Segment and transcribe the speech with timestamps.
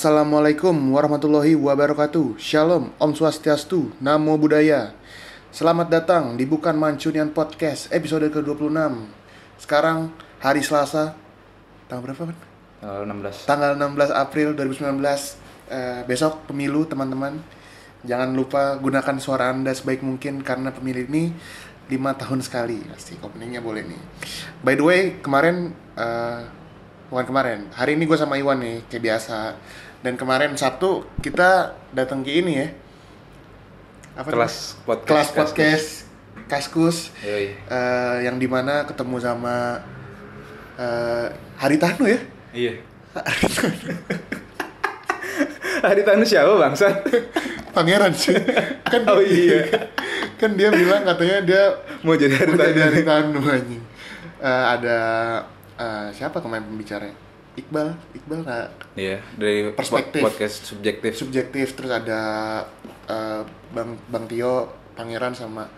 [0.00, 2.40] Assalamualaikum warahmatullahi wabarakatuh.
[2.40, 4.96] Shalom, Om Swastiastu, Namo Buddhaya.
[5.52, 8.96] Selamat datang di Bukan Mancunian Podcast episode ke-26.
[9.60, 10.08] Sekarang
[10.40, 11.12] hari Selasa
[11.84, 12.36] Tanggal berapa kan?
[12.80, 17.36] Tanggal 16 Tanggal 16 April 2019 Eh, Besok pemilu teman-teman.
[18.00, 21.28] Jangan lupa gunakan suara anda sebaik mungkin Karena pemilu ini
[21.92, 22.80] 5 tahun sekali.
[22.88, 24.00] Pasti openingnya boleh nih.
[24.64, 26.56] By the way, kemarin eh,
[27.10, 29.58] Bukan kemarin, hari ini gue sama Iwan nih, kayak biasa
[30.00, 32.68] Dan kemarin Sabtu kita datang ke ini ya.
[34.16, 34.84] Apa Kelas namanya?
[34.88, 35.86] podcast Kelas podcast
[36.48, 36.98] Kaskus.
[37.20, 37.52] Yoi.
[37.54, 39.76] eh, Yang di mana ketemu sama
[40.80, 41.28] eh,
[41.60, 42.20] Haritano ya?
[42.50, 42.72] Iya.
[45.84, 46.96] Haritanu siapa bangsat?
[47.76, 48.34] Pangeran sih.
[48.88, 49.68] Kan Oh iya.
[50.40, 51.62] kan dia bilang katanya dia
[52.00, 53.82] Mau jadi mau Haritanu jadi Haritano anjing.
[54.40, 54.98] Eh, ada
[55.76, 57.28] eh, siapa kemarin pembicaranya
[57.60, 58.68] Iqbal Iqbal nggak?
[58.94, 60.20] Iya, dari Perspektif.
[60.20, 61.12] pod- podcast subjektif.
[61.14, 62.20] Subjektif terus ada
[63.06, 65.68] eh, bang bang Tio Pangeran sama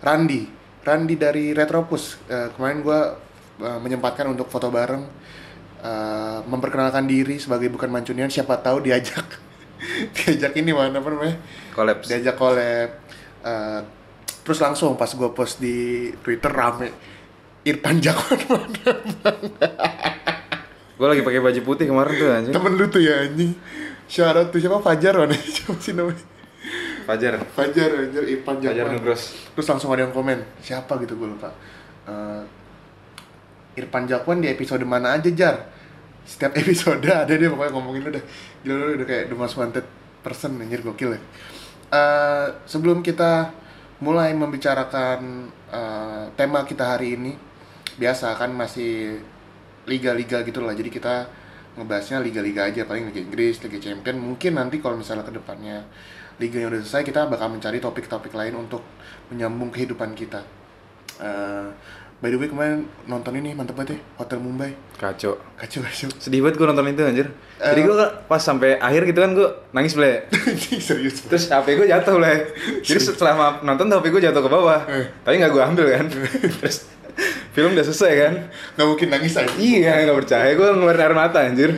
[0.00, 0.46] Randi.
[0.80, 2.18] Randi dari Retropus.
[2.26, 3.00] Eh, kemarin gue
[3.60, 5.04] menyempatkan untuk foto bareng.
[5.80, 9.24] Eh, memperkenalkan diri sebagai bukan mancunian siapa tahu diajak.
[10.16, 11.36] Diajak ini mana apa namanya?
[11.72, 12.90] Collabs diajak collab.
[13.40, 13.80] Eh,
[14.40, 16.92] terus langsung pas gue post di Twitter rame.
[17.60, 18.92] Irfan Jakwan mana
[21.00, 22.52] Gue lagi pakai baju putih kemarin tuh anjing.
[22.52, 23.56] Temen lu tuh ya anjing.
[24.04, 24.84] Syarat tuh siapa?
[24.84, 26.20] Fajar mana siapa sih namanya?
[27.08, 27.40] Fajar.
[27.56, 28.22] Fajar anjir.
[28.28, 29.32] Irfan Fajar Nugros.
[29.56, 31.00] Terus langsung ada yang komen siapa?
[31.00, 31.56] gitu gue lupa.
[32.04, 35.72] Eh, Irfan Jakwan di episode mana aja jar?
[36.28, 38.24] Setiap episode ada dia pokoknya ngomongin udah
[38.60, 39.88] gila lu udah kayak the most wanted
[40.20, 41.20] person anjir gokil ya.
[41.96, 43.48] Eh, sebelum kita
[44.04, 47.32] mulai membicarakan eh, tema kita hari ini
[47.96, 49.16] biasa kan masih
[49.84, 50.72] liga-liga gitu lah.
[50.72, 51.28] Jadi kita
[51.70, 54.18] ngebahasnya liga-liga aja paling Liga Inggris, Liga Champion.
[54.18, 55.86] Mungkin nanti kalau misalnya ke depannya
[56.36, 58.80] liga yang udah selesai kita bakal mencari topik-topik lain untuk
[59.28, 60.40] menyambung kehidupan kita.
[61.20, 61.66] Eh,
[62.16, 64.72] by the way kemarin nonton ini mantep banget ya Hotel Mumbai.
[64.96, 65.36] Kacau.
[65.54, 66.08] Kacau kacau.
[66.16, 67.28] Sedih banget gue nonton itu anjir.
[67.56, 67.84] Jadi Eh.
[67.84, 70.24] gue pas sampai akhir gitu kan gue nangis ble.
[70.32, 71.22] Anjing, serius?
[71.22, 72.34] Terus HP gue jatuh ble.
[72.80, 74.80] Jadi setelah nonton HP gue jatuh ke bawah.
[74.88, 75.06] Eh.
[75.22, 76.06] Tapi gak gue ambil kan.
[76.60, 76.88] Terus
[77.50, 78.32] film udah selesai kan
[78.74, 80.50] nggak mungkin nangis aja Iya, nggak percaya.
[80.54, 81.70] Gue ngeluarin air mata anjir.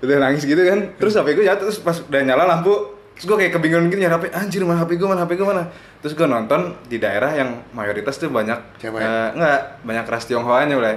[0.00, 0.92] Udah nangis gitu kan.
[0.96, 2.72] Terus HP gue jatuh, terus pas udah nyala lampu,
[3.12, 4.24] terus gue kayak kebingungan gitu nyari HP.
[4.30, 5.68] Anjir, mana HP gue, mana HP gue, mana?
[6.00, 8.96] Terus gue nonton di daerah yang mayoritas tuh banyak Cewek.
[8.98, 10.96] eh, nggak banyak ras Tionghoanya boleh.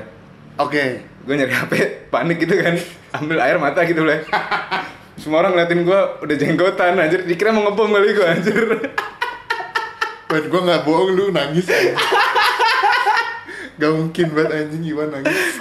[0.56, 0.84] oke
[1.24, 1.74] Gue nyari HP,
[2.08, 2.75] panik gitu kan.
[3.14, 4.24] Ambil air mata gitu boleh.
[5.14, 7.24] Semua orang ngeliatin gue udah jenggotan anjir.
[7.24, 8.59] Dikira mau ngebom kali gue anjir.
[10.25, 11.94] Buat gue nggak bohong lu nangis aja.
[13.84, 15.60] Gak mungkin banget anjing Iwan nangis.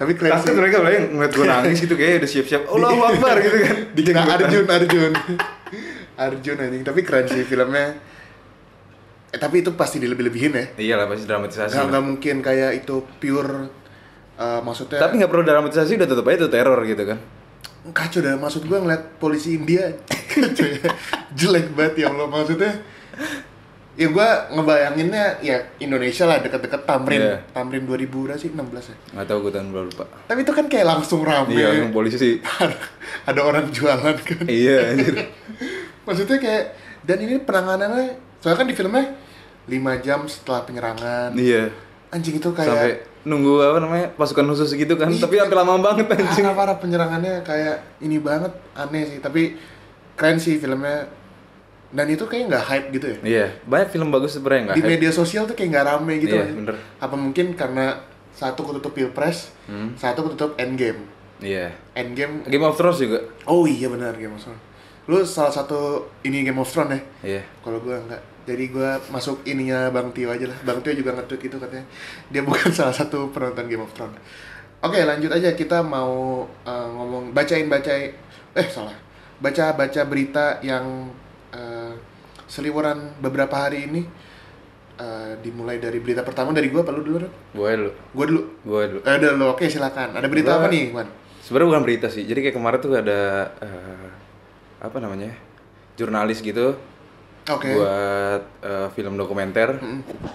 [0.00, 2.62] Tapi keren sih Takut mereka boleh ngeliat gue nangis gitu kayak udah siap-siap.
[2.72, 3.76] Allahu Akbar gitu kan.
[3.96, 5.12] Dikira Arjun, Arjun
[6.24, 8.00] Arjun anjing, tapi keren sih filmnya
[9.30, 11.76] Eh tapi itu pasti dilebih-lebihin ya Iya lah pasti dramatisasi.
[11.76, 13.68] Gak, nggak mungkin kayak itu pure
[14.40, 17.18] eh, Maksudnya Tapi nggak perlu dramatisasi udah tetep aja itu teror gitu kan.
[17.92, 19.84] Kacau dah, maksud gue ngeliat polisi India
[20.32, 20.80] Kacau ya
[21.36, 22.72] Jelek banget ya Allah maksudnya
[24.00, 27.36] Ya gue ngebayanginnya ya Indonesia lah deket-deket Tamrin Iya.
[27.52, 30.04] Tamrin 2000 udah sih 16 ya Nggak tahu gue tahun berapa lupa.
[30.24, 32.40] Tapi itu kan kayak langsung rame Iya, yang polisi.
[33.28, 35.20] Ada orang jualan kan iya, anjir.
[36.08, 36.64] Maksudnya kayak
[37.04, 39.04] Dan ini penanganannya Soalnya kan di filmnya
[39.68, 41.68] 5 jam setelah penyerangan Iya.
[42.08, 45.12] Anjing itu kayak Sampai nunggu apa namanya pasukan khusus gitu kan.
[45.12, 45.20] Iya.
[45.20, 46.40] Tapi sampai lama banget anjing.
[46.40, 49.60] parah parah penyerangannya kayak ini banget aneh sih tapi
[50.16, 51.04] keren sih filmnya
[51.90, 54.76] dan itu kayak nggak hype gitu ya Iya, banyak film bagus sebenarnya nggak?
[54.76, 54.90] di hype.
[54.92, 56.56] media sosial tuh kayak nggak rame gitu nggak sih?
[56.56, 56.76] bener.
[56.96, 57.98] apa mungkin karena
[58.32, 59.94] satu ketutup pilpres Hmm.
[59.94, 61.02] satu ketutup endgame
[61.38, 61.70] Iya.
[61.92, 63.18] endgame Game of Thrones juga.
[63.44, 64.62] oh iya benar Game of Thrones
[65.04, 65.78] lu salah satu
[66.20, 67.42] ini Game of Thrones ya Iya.
[67.60, 71.42] kalau gua nggak jadi gua masuk ininya Bang Tio aja lah Bang Tio juga nge-tweet
[71.44, 71.84] itu katanya
[72.28, 74.14] dia bukan salah satu penonton Game of Thrones
[74.80, 78.14] oke lanjut aja kita mau uh, ngomong bacain bacain
[78.52, 78.94] eh salah
[79.36, 81.10] baca baca berita yang
[82.50, 84.02] seliweran beberapa hari ini
[85.00, 87.24] Uh, dimulai dari berita pertama dari gua apa lu dulu?
[87.56, 87.90] Gue dulu.
[88.12, 89.00] gua dulu Gue dulu.
[89.00, 91.08] eh, udah lu oke silakan ada berita Gua- apa nih Wan
[91.40, 92.28] Sebenarnya bukan berita sih.
[92.28, 93.20] Jadi kayak kemarin tuh ada
[93.56, 94.08] eh,
[94.76, 95.32] apa namanya?
[95.96, 96.76] Jurnalis gitu
[97.48, 99.80] oke buat eh, film dokumenter.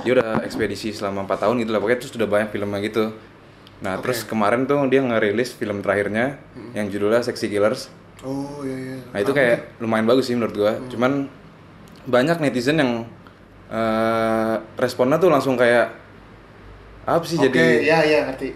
[0.02, 1.78] Dia udah ekspedisi selama 4 tahun gitu lah.
[1.78, 3.14] Pokoknya terus udah banyak filmnya gitu.
[3.86, 6.42] Nah, terus kemarin tuh dia ngerilis film terakhirnya
[6.74, 7.94] yang judulnya Sexy Killers.
[8.26, 10.74] oh iya iya Nah itu kayak lumayan bagus sih menurut gua.
[10.90, 11.30] Cuman
[12.06, 12.92] banyak netizen yang
[13.68, 15.90] eh, responnya tuh langsung kayak
[17.04, 18.50] apa sih oke jadi ya ya ngerti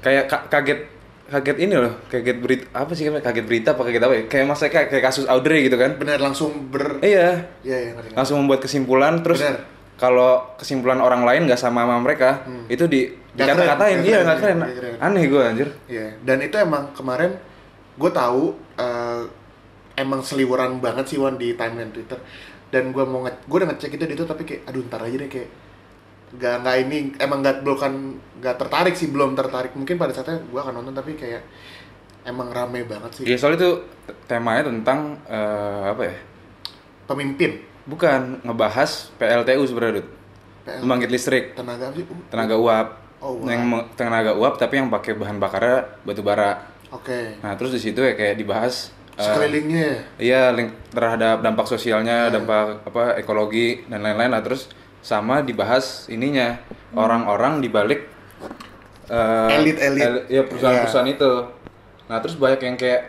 [0.00, 0.80] kayak ka- kaget
[1.26, 4.22] kaget ini loh, kaget berita apa sih kaget berita apa kaget apa ya?
[4.26, 5.98] Kayak masa kayak, kayak kasus Audrey gitu kan.
[5.98, 8.14] Bener langsung ber Iya, Iya, ngerti.
[8.14, 9.42] langsung membuat kesimpulan terus
[9.96, 13.42] kalau kesimpulan orang lain nggak sama sama mereka, itu di Hmm.
[13.42, 14.56] Dikata-katain, iya nggak keren, keren.
[14.62, 14.94] nggak keren.
[15.02, 15.68] Aneh gue anjir.
[15.84, 17.34] Iya, dan itu emang kemarin
[17.92, 18.42] gue tahu
[18.78, 19.22] eh,
[19.96, 22.22] emang seliweran banget sih Wan di timeline Twitter.
[22.70, 25.16] Dan gue mau nge gue udah ngecek itu di itu tapi kayak aduh ntar aja
[25.16, 25.50] deh kayak
[26.36, 30.58] nggak nggak ini emang nggak bukan nggak tertarik sih belum tertarik mungkin pada saatnya gue
[30.58, 31.46] akan nonton tapi kayak
[32.26, 33.70] emang rame banget sih Iya soalnya itu
[34.26, 36.16] temanya tentang eh, apa ya?
[37.06, 40.02] pemimpin Bukan ngebahas PLTU sebenarnya.
[40.66, 40.82] PL.
[40.82, 42.88] Pembangkit listrik, tenaga apa sih Uh, tenaga uap.
[43.22, 43.38] Oh.
[43.46, 43.62] Yang
[43.94, 46.58] tenaga uap tapi yang pakai bahan bakarnya batu bara.
[46.90, 52.28] oke Nah, terus di situ ya kayak dibahas eh, sekelilingnya Iya, link terhadap dampak sosialnya,
[52.28, 54.68] dampak apa ekologi dan lain-lain lah terus
[55.00, 56.60] sama dibahas ininya
[56.92, 58.04] orang-orang di balik
[59.06, 60.02] eh, Elit-elit.
[60.02, 61.32] el- ya perusahaan-perusahaan itu.
[62.06, 63.02] Nah, terus banyak yang kayak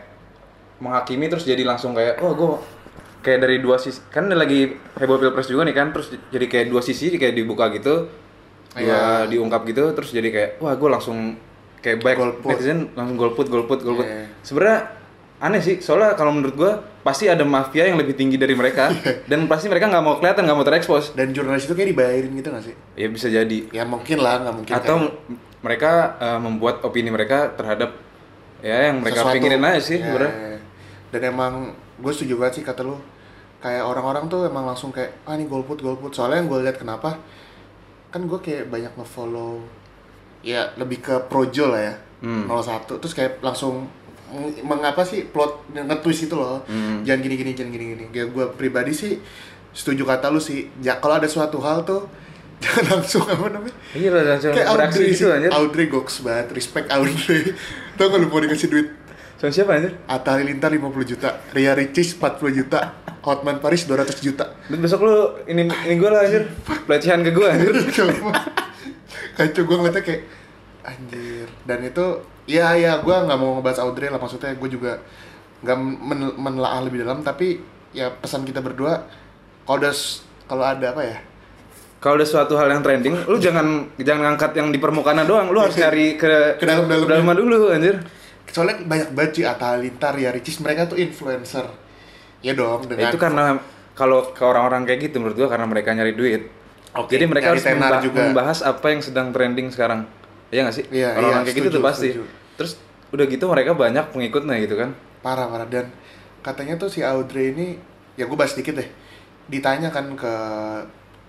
[0.77, 2.51] menghakimi terus jadi langsung kayak oh gue
[3.19, 4.59] kayak dari dua sisi kan ini lagi
[4.93, 8.05] heboh pilpres juga nih kan terus jadi kayak dua sisi kayak dibuka gitu
[8.71, 9.25] dua Iya.
[9.25, 11.33] diungkap gitu terus jadi kayak wah gue langsung
[11.79, 14.29] kayak baik netizen langsung golput golput golput Iya.
[14.45, 14.79] sebenarnya
[15.37, 16.71] aneh sih soalnya kalau menurut gua
[17.05, 18.89] pasti ada mafia yang lebih tinggi dari mereka
[19.29, 21.13] dan pasti mereka nggak mau kelihatan nggak mau terekspos.
[21.13, 22.75] Dan jurnalis itu kayak dibayarin gitu gak sih?
[22.97, 23.59] Ya bisa jadi.
[23.69, 25.13] Ya mungkin lah nggak mungkin atau kayak
[25.61, 27.93] mereka eh, membuat opini mereka terhadap
[28.59, 29.35] ya yang mereka sesuatu.
[29.37, 30.57] pikirin aja sih Ya, ya.
[31.13, 31.53] dan emang
[31.97, 32.97] gue setuju banget sih kata lu.
[33.57, 36.13] Kayak orang-orang tuh emang langsung kayak ah ini golput golput.
[36.13, 37.17] Soalnya yang gue lihat kenapa
[38.07, 39.61] kan gue kayak banyak ngefollow
[40.39, 42.49] ya lebih ke projo lah ya Hmm.
[42.49, 43.85] 01 terus kayak langsung
[44.63, 46.63] mengapa sih plot nge-twist itu loh.
[46.67, 47.01] Hmm.
[47.07, 49.19] jangan gini-gini jangan gini-gini kayak gue pribadi sih
[49.71, 50.67] setuju kata lu sih.
[50.81, 52.09] Ya kalau ada suatu hal tuh
[52.63, 53.75] jangan langsung apa namanya?
[53.93, 55.35] Iya langsung kayak Audrey gitu sih.
[55.35, 55.51] anjir.
[55.53, 57.53] Audrey goks banget respect Audrey.
[57.97, 58.87] Tau gak lu mau dikasih duit?
[59.37, 59.93] Sama siapa anjir?
[60.09, 64.57] Atta Halilintar 50 juta, Ria Ricis 40 juta, Hotman Paris 200 juta.
[64.65, 65.13] dan besok lu
[65.45, 66.49] ini ini gue lah anjir.
[66.89, 67.73] Pelecehan ke gue anjir.
[69.37, 70.21] Kacau gue ngeliatnya kayak
[70.81, 71.45] anjir.
[71.69, 72.05] Dan itu
[72.47, 74.97] ya ya gue nggak mau ngebahas Audrey lah maksudnya gue juga
[75.61, 77.59] nggak men menelaah lebih dalam tapi
[77.91, 79.03] ya pesan kita berdua
[79.63, 79.91] kalau ada
[80.47, 81.17] kalau ada apa ya
[81.97, 85.59] kalau ada suatu hal yang trending lu jangan jangan ngangkat yang di permukaan doang lu
[85.59, 87.09] harus nyari ke Ke dalam-dalamnya.
[87.11, 87.95] dalamnya dulu anjir
[88.47, 91.67] soalnya banyak banget sih Atta Halilintar, Ria Ricis mereka tuh influencer
[92.39, 93.45] ya dong Ya, dengan itu karena
[93.91, 96.47] kalau ke orang-orang kayak gitu menurut gua karena mereka nyari duit.
[96.93, 98.21] Oke, Jadi mereka harus memba- juga.
[98.23, 100.05] membahas apa yang sedang trending sekarang.
[100.47, 100.85] Iya nggak sih?
[100.89, 102.07] Iya, Orang-orang iya, kayak gitu tuh pasti.
[102.09, 102.23] setuju.
[102.55, 102.71] Terus
[103.07, 104.91] udah gitu mereka banyak pengikutnya gitu kan.
[105.17, 105.87] parah parah dan
[106.39, 107.75] katanya tuh si Audrey ini
[108.15, 108.87] ya gue bahas dikit deh
[109.45, 110.33] ditanya kan ke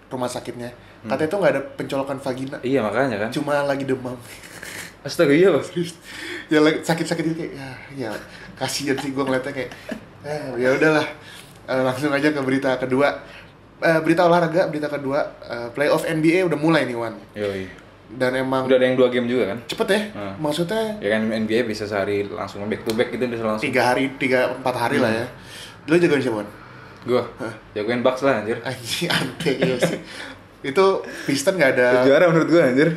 [0.09, 0.71] rumah sakitnya
[1.03, 3.31] katanya tuh nggak ada pencolokan vagina Iya makanya kan.
[3.31, 4.15] cuma lagi demam
[5.07, 5.71] Astaga iya Bos.
[6.53, 8.11] ya sakit-sakit gitu kayak ya ya
[8.55, 9.71] kasihan sih gue ngeliatnya kayak
[10.23, 11.07] eh, ya udahlah
[11.69, 13.13] Eh, langsung aja ke berita kedua
[13.79, 17.69] Eh, berita olahraga berita kedua eh, playoff NBA udah mulai nih Wan Yoi.
[18.11, 19.59] Dan emang Udah ada yang dua game juga kan?
[19.65, 20.35] cepet ya Hmm.
[20.39, 23.63] maksudnya Ya kan NBA bisa sehari langsung back to back gitu bisa langsung.
[23.63, 25.87] tiga hari tiga empat hari lah ya Hmm.
[25.87, 26.43] lu jagoin siapa?
[27.01, 27.23] Gua
[27.73, 28.59] jagoin Bucks lah anjir.
[28.63, 30.01] Anjing ante iya sih.
[30.61, 30.85] itu
[31.23, 32.97] Piston nggak ada Juara menurut gua anjir.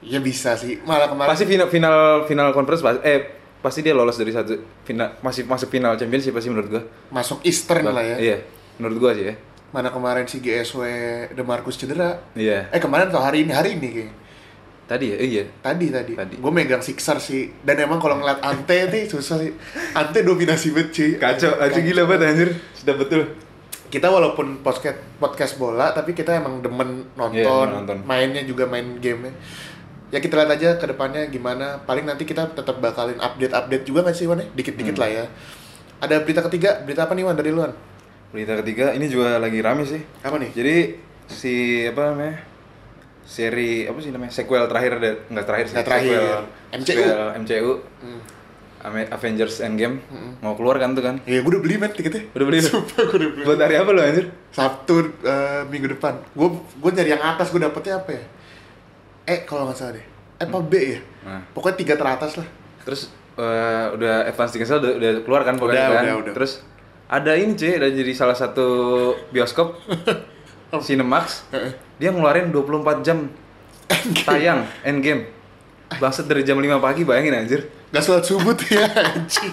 [0.00, 3.20] ya bisa sih malah kemarin Pasti final final final conference pas- eh
[3.58, 6.82] pasti dia lolos dari satu final masih masuk final championship pasti menurut gua.
[7.10, 8.36] masuk Eastern lah ya Iya,
[8.76, 9.34] menurut gua sih ya.
[9.70, 10.80] mana kemarin si GSW
[11.32, 12.68] Demarcus cedera Iya.
[12.68, 14.12] eh kemarin atau hari ini hari ini kayak
[14.84, 15.44] Tadi ya, iya.
[15.58, 16.36] tadi tadi, Tadi.
[16.36, 19.48] gue megang Sixer sih dan emang kalau ngeliat Ante nih susah sih
[19.92, 22.50] Ante dominasi banget cuy Kacau, aja gila banget anjir.
[22.74, 23.22] Sudah betul.
[23.86, 28.02] kita walaupun podcast podcast bola tapi kita emang demen nonton, Iya, nonton.
[28.02, 29.30] mainnya juga main gamenya
[30.10, 34.02] ya kita lihat aja ke depannya gimana paling nanti kita tetap bakalin update update juga
[34.02, 34.46] nggak sih Wan ya?
[34.48, 35.00] dikit-dikit Hmm.
[35.00, 35.24] lah ya
[35.98, 37.70] ada berita ketiga berita apa nih Wan dari luan
[38.28, 40.02] Berita ketiga ini juga lagi rame sih.
[40.20, 40.76] apa nih Jadi
[41.24, 41.54] si
[41.86, 42.34] apa namanya?
[43.24, 44.30] Seri apa sih namanya?
[44.30, 45.74] Sequel terakhir ada enggak terakhir sih.
[45.74, 46.12] Nggak terakhir.
[46.12, 46.40] Sequel,
[46.74, 46.86] MCU.
[46.86, 48.20] sequel MCU Hmm.
[48.84, 49.96] Avengers Endgame
[50.38, 51.16] mau keluar kan tuh kan?
[51.24, 52.60] ya gue udah beli men tiketnya Udah beli?
[52.60, 54.28] Sumpah gue udah beli Buat hari apa lu anjir?
[54.52, 58.24] Sabtu eh, minggu depan gue gue nyari yang atas gue dapetnya apa ya
[59.24, 60.04] eh kalau nggak salah deh
[60.36, 62.44] eh apa B ya Nah, pokoknya tiga teratas lah
[62.84, 66.04] terus eh, udah advance ticket sale udah, udah keluar kan pokoknya Udah, kan?
[66.04, 66.32] udah, udah.
[66.36, 66.52] Terus
[67.06, 68.66] ada ini cuy, ada jadi salah satu
[69.30, 69.80] bioskop
[70.78, 71.46] Cinemax.
[71.94, 73.28] Dia ngeluarin 24 jam
[74.22, 75.30] tayang Endgame.
[75.94, 77.60] Bangsat dari jam 5 pagi bayangin anjir.
[77.90, 79.52] Gak sholat subuh tuh ya anjing.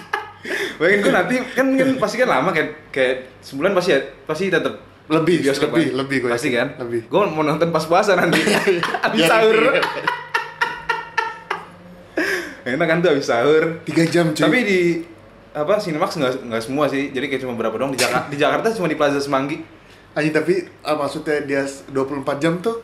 [0.78, 4.74] Bayangin gue nanti kan kan pasti kan lama kayak kayak sebulan pasti ya, pasti tetap
[5.06, 5.98] Lebih, bioskop lebih, kan?
[6.02, 6.68] lebih gue pasti kan?
[6.80, 7.02] Lebih.
[7.06, 8.40] gue mau nonton pas puasa nanti.
[9.06, 9.56] Abis Biar- sahur.
[12.64, 13.64] enak kan tuh habis sahur.
[13.84, 14.42] Tiga jam cuy.
[14.42, 14.80] Tapi di
[15.52, 17.12] apa Cinemax nggak nggak semua sih.
[17.12, 19.60] Jadi kayak cuma berapa dong di Jakarta di Jakarta cuma di Plaza Semanggi
[20.12, 21.96] Anjing tapi ah, maksudnya dia 24
[22.38, 22.84] jam tuh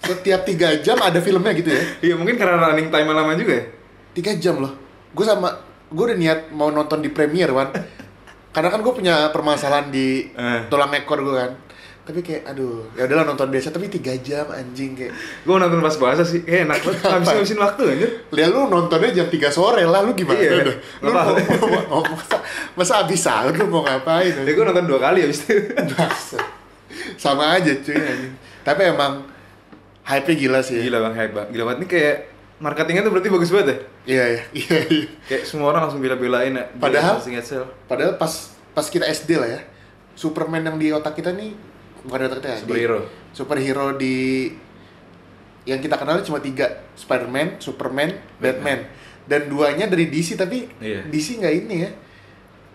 [0.00, 1.82] setiap tiga jam ada filmnya gitu ya?
[2.02, 3.64] Iya mungkin karena running time lama juga ya?
[4.12, 4.72] Tiga jam loh.
[5.12, 5.52] Gue sama
[5.86, 7.68] gue udah niat mau nonton di premiere wan.
[8.48, 10.60] Karena kan gue punya permasalahan di Eh.
[10.72, 11.52] tulang ekor gue kan
[12.06, 15.10] tapi kayak aduh ya udahlah nonton biasa tapi tiga jam anjing kayak.
[15.42, 16.46] Gue nonton pas puasa sih.
[16.46, 17.02] Kayak enak banget.
[17.18, 18.10] Habis habisin waktu anjir.
[18.30, 22.02] Lihat lu nontonnya jam 3 sore lah lu gimana Iya, udah lu mau, mau, mau,
[22.06, 22.36] masa,
[22.78, 25.58] masa habis sahur lu mau ngapain ya gue nonton dua kali habis itu.
[27.22, 28.34] sama aja cuy anjing.
[28.62, 29.26] Tapi emang
[30.06, 30.78] hype-nya gila sih.
[30.86, 31.46] Gila bang hype bang.
[31.50, 31.78] Gila banget.
[31.82, 32.16] Ini kayak
[32.62, 33.76] marketingnya tuh berarti bagus banget ya?
[34.06, 34.42] Iya iya.
[34.62, 35.06] Iya iya.
[35.26, 36.64] Kayak semua orang langsung bela-belain ya.
[36.78, 37.18] Padahal-
[37.90, 39.60] padahal pas pas kita SD lah ya
[40.16, 41.75] Superman yang di otak kita nih
[42.06, 42.98] bukan otak kita ya di- Superhero.
[43.30, 44.16] superhero di
[45.66, 48.86] yang kita kenal cuma tiga Spider-Man, Superman, Batman.
[49.26, 51.02] dan duanya dari DC tapi Iya.
[51.04, 51.90] DC nggak ini ya.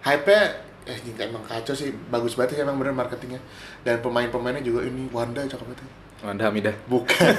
[0.04, 0.42] Hype-nya
[0.84, 1.96] eh emang kacau sih.
[2.12, 3.40] Bagus banget sih emang bener marketingnya.
[3.82, 5.88] Dan pemain-pemainnya juga ini Wanda cakep banget
[6.20, 6.76] Wanda Hamidah.
[6.86, 7.34] Bukan.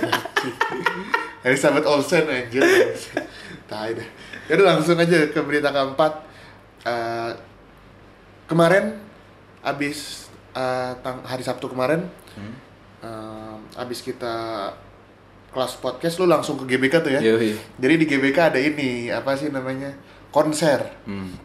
[1.46, 2.62] Elizabeth Olsen anjir.
[3.68, 4.08] Tai dah.
[4.48, 6.12] Yaudah langsung aja ke berita keempat.
[6.82, 7.32] Eh,
[8.46, 8.96] kemarin
[9.60, 10.21] abis
[10.52, 12.54] eh, tang- hari Sabtu kemarin Hmm.
[13.00, 14.68] eh, abis kita
[15.48, 17.52] kelas podcast lu langsung ke GBK tuh ya Yoi.
[17.76, 19.92] jadi di GBK ada ini apa sih namanya
[20.28, 21.36] konser Hmm.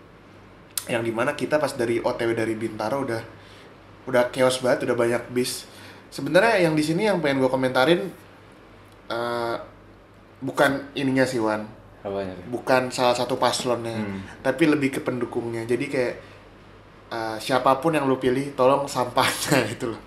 [0.87, 3.19] yang di mana kita pas dari OTW dari Bintaro udah
[4.05, 5.67] udah chaos banget udah banyak bis
[6.07, 8.07] sebenarnya yang di sini yang pengen gue komentarin
[9.05, 9.55] eh,
[10.39, 11.67] bukan ininya sih Wan
[11.99, 12.31] Apanya?
[12.47, 14.23] bukan salah satu paslonnya Hmm.
[14.39, 16.13] tapi lebih ke pendukungnya jadi kayak
[17.11, 20.01] eh, siapa pun yang lu pilih tolong sampahnya itu loh.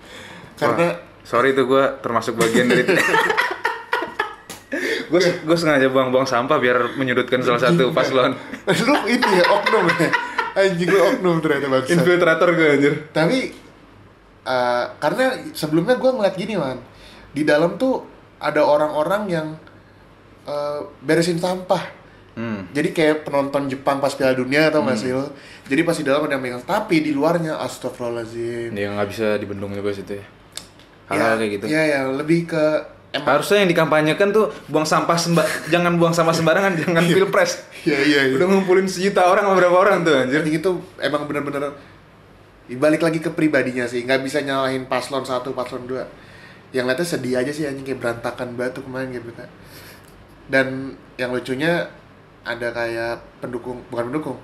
[0.57, 2.83] Karena Sorry tuh gue termasuk bagian dari
[5.11, 8.33] gue gue sengaja buang-buang sampah biar menyudutkan salah satu paslon.
[8.87, 10.09] Lu ini ya oknum ya?
[10.51, 12.93] Anjing lu oknum ternyata bangsa infiltrator gue anjir.
[13.11, 13.55] Tapi
[14.43, 16.79] eh, karena sebelumnya gue ngeliat gini man
[17.31, 18.03] di dalam tuh
[18.39, 19.47] ada orang-orang yang
[20.47, 22.00] eh, beresin sampah
[22.37, 22.75] hmm.
[22.75, 25.31] jadi kayak penonton Jepang pas Piala Dunia atau nggak sih lo?
[25.67, 28.75] Jadi pas di dalam ada yang megang tapi di luarnya astagfirullahaladzim.
[28.75, 30.25] Dia nggak bisa dibendung bebas itu ya?
[31.11, 31.65] Hal-hal kayak gitu.
[31.67, 32.63] ya ya lebih ke
[33.11, 37.67] emang harusnya yang dikampanyekan tuh buang sampah semba jangan buang sampah sembarangan jangan pilpres.
[37.83, 38.35] Ya iya iya.
[38.39, 40.39] Udah ngumpulin sejuta orang sama berapa orang tuh anjir.
[40.39, 40.71] Jadi itu
[41.03, 41.75] emang bener-bener
[42.71, 44.07] balik lagi ke pribadinya sih.
[44.07, 46.07] Nggak bisa nyalahin paslon satu paslon dua.
[46.71, 49.35] Yang lihatnya sedih aja sih anjing kayak berantakan batu kemarin gitu.
[49.35, 49.51] Kan
[50.51, 51.87] dan yang lucunya
[52.41, 54.37] ada kayak pendukung bukan pendukung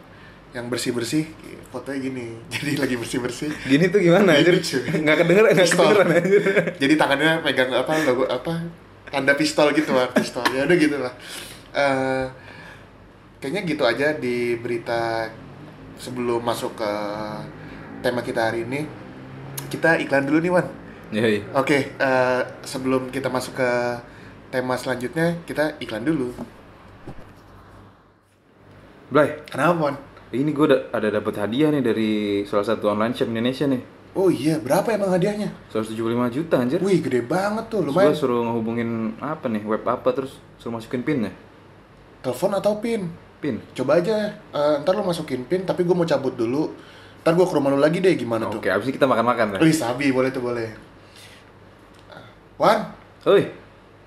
[0.55, 1.27] yang bersih bersih
[1.69, 4.57] fotonya gini jadi lagi bersih bersih gini tuh gimana anjir?
[4.57, 6.43] nggak kedengeran nggak kedengeran anjir.
[6.81, 8.53] Jadi tangannya pegang apa logo apa
[9.11, 10.43] tanda pistol gitu lah pistol.
[10.51, 11.13] Ya udah gitu lah.
[11.71, 12.25] Eh,
[13.39, 15.31] kayaknya gitu aja di berita
[15.99, 16.91] sebelum masuk ke
[18.03, 18.87] tema kita hari ini.
[19.67, 20.67] Kita iklan dulu nih Wan.
[21.07, 21.39] Yoi.
[21.55, 23.71] oke eh, sebelum kita masuk ke
[24.51, 26.35] tema selanjutnya kita iklan dulu
[29.07, 29.95] Blay, kenapa Wan
[30.27, 32.11] ini gue ada, ada dapat hadiah nih dari
[32.43, 33.79] salah satu online shop Indonesia nih.
[34.11, 35.95] oh iya berapa emang hadiahnya 175
[36.35, 36.79] juta anjir.
[36.83, 38.89] wih gede banget tuh Terus lumayan gue suruh ngehubungin
[39.23, 41.31] apa nih, web apa terus suruh masukin pinnya.
[42.19, 43.61] telepon atau pin Pin.
[43.71, 46.73] coba aja eh, ntar lu masukin pin tapi gue mau cabut dulu
[47.23, 49.59] ntar gue ke rumah lu lagi deh gimana tuh Oke, abis ini kita makan-makan lah.
[49.61, 50.67] Wih, sabi, boleh tuh boleh.
[52.57, 52.89] Wan,
[53.23, 53.45] Oi,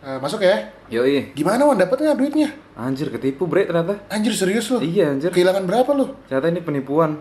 [0.03, 0.69] eh, masuk ya.
[0.91, 1.31] yoi.
[1.33, 2.51] Gimana Wan, dapet nggak duitnya?
[2.81, 4.01] Anjir ketipu bre ternyata.
[4.09, 4.81] Anjir serius lu?
[4.81, 5.29] Iya anjir.
[5.29, 6.17] Kehilangan berapa lu?
[6.25, 7.21] Ternyata ini penipuan.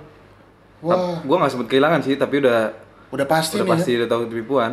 [0.80, 2.72] Wah, Gue gak sempet kehilangan sih, tapi udah
[3.12, 3.98] udah pasti udah nih pasti ya.
[4.00, 4.72] udah tahu penipuan.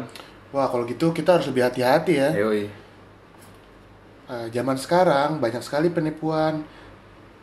[0.55, 2.31] Wah, kalau gitu kita harus lebih hati-hati ya.
[2.38, 2.71] Yoi.
[4.26, 6.62] Eh, zaman sekarang banyak sekali penipuan.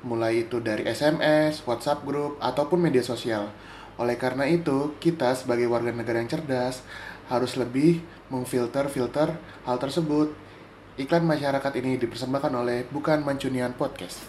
[0.03, 3.51] Mulai itu dari SMS, WhatsApp grup, ataupun media sosial.
[3.95, 6.83] Oleh karena itu, kita sebagai warga negara yang cerdas
[7.31, 10.35] harus lebih memfilter-filter hal tersebut.
[10.93, 14.21] Iklan masyarakat ini dipersembahkan oleh Bukan Mancunian Podcast.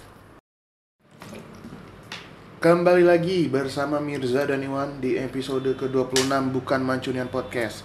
[2.56, 7.84] Kembali lagi bersama Mirza dan Iwan di episode ke-26 Bukan Mancunian Podcast.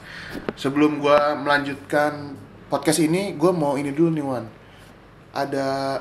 [0.55, 2.39] Sebelum gua melanjutkan
[2.71, 4.45] podcast ini, gua mau ini dulu nih Wan.
[5.35, 5.99] Ada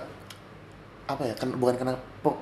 [1.11, 1.35] apa ya?
[1.35, 2.38] Kan bukan kena po-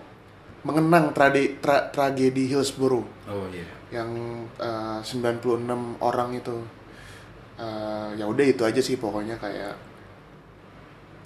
[0.61, 3.65] mengenang trade, tra- tragedi Hillsborough Oh iya.
[3.89, 4.13] yang
[4.61, 5.65] eh, 96
[6.05, 6.61] orang itu.
[7.57, 9.73] Eh, ya udah itu aja sih pokoknya kayak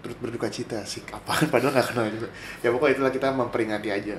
[0.01, 2.29] turut berduka cita sih apaan padahal nggak kenal juga
[2.65, 4.17] ya pokoknya itulah kita memperingati aja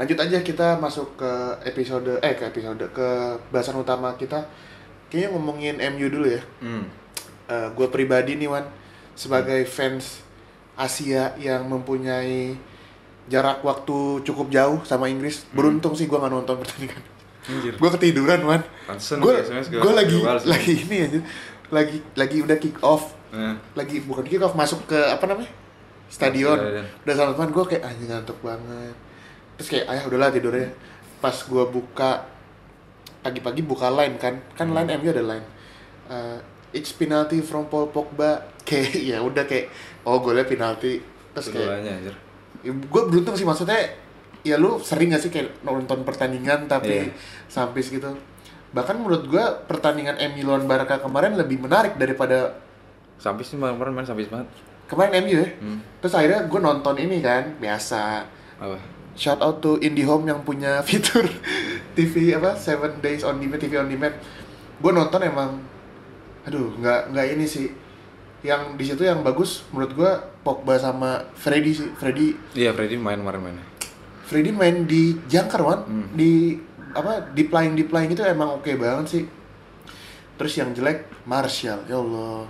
[0.00, 1.32] lanjut aja kita masuk ke
[1.68, 3.08] episode eh ke episode ke
[3.52, 4.48] bahasan utama kita
[5.12, 6.84] kayaknya ngomongin MU dulu ya Hmm.
[7.76, 8.64] gue pribadi nih Wan
[9.12, 10.24] sebagai fans
[10.72, 12.56] Asia yang mempunyai
[13.28, 15.44] jarak waktu cukup jauh sama Inggris.
[15.52, 17.02] Beruntung sih gue nggak nonton pertandingan.
[17.76, 18.40] Gue ketiduran.
[18.88, 19.36] Pantesan Gue
[19.68, 21.20] gue lagi lagi ini aja.
[21.72, 23.12] Lagi lagi udah kick off.
[23.32, 25.48] Nah, Lagi bukan kick off masuk ke apa namanya?
[26.06, 26.54] Stadion.
[26.54, 26.84] Stadion.
[27.02, 28.94] Udah sama teman gue kayak anjing ngantuk banget.
[29.56, 30.68] Terus kayak ayah udahlah tidurnya.
[31.18, 32.10] Pas gue buka
[33.20, 34.34] pagi-pagi buka line kan.
[34.52, 34.76] Kan Hmm.
[34.76, 35.46] line MU ada line.
[36.06, 36.38] Eh,
[36.74, 38.44] it's penalty from Paul Pogba.
[38.68, 39.72] Kayak ya udah kayak
[40.04, 41.02] oh liat penalti.
[41.32, 42.14] Terus kayak keduanya anjir.
[42.62, 43.74] gue beruntung sih maksudnya
[44.42, 47.14] ya lu sering gak sih kayak nonton pertandingan tapi Iya.
[47.46, 48.06] sampai segitu
[48.70, 52.54] bahkan menurut gue pertandingan MU lawan Barca kemarin lebih menarik daripada
[53.22, 54.50] Sampis sih kemarin main sampis banget.
[54.82, 55.78] kemarin MU ya Hmm.
[55.98, 58.26] terus akhirnya gue nonton ini kan biasa
[58.58, 58.76] Apa?
[59.14, 61.24] shout out to IndiHome yang punya fitur
[61.92, 64.12] TV apa Seven Days on Demand TV on Demand
[64.76, 65.62] gue nonton emang
[66.42, 67.70] aduh nggak nggak ini sih
[68.42, 70.12] yang di situ yang bagus menurut gue
[70.42, 73.58] Pogba sama Freddy sih Freddy Iya, Freddy main kemarin main.
[74.24, 76.10] Freddy main di jangkar wan Hmm.
[76.12, 76.58] di
[76.90, 79.24] apa di playing di playing itu emang oke banget sih
[80.34, 82.44] terus yang jelek Martial ya Allah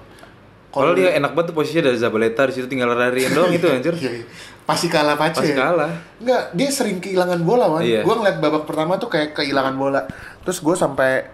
[0.73, 3.93] Kalau dia enak banget tuh posisinya ada Zabaleta di situ tinggal lariin doang itu anjir.
[3.93, 4.27] Iya, iya.
[4.65, 5.93] pasti kalah pace Pasti kalah.
[6.17, 7.85] Enggak, dia sering kehilangan bola, Wan.
[7.85, 8.01] Iya.
[8.01, 10.09] Gue ngeliat babak pertama tuh kayak kehilangan bola.
[10.41, 11.29] Terus gue sampai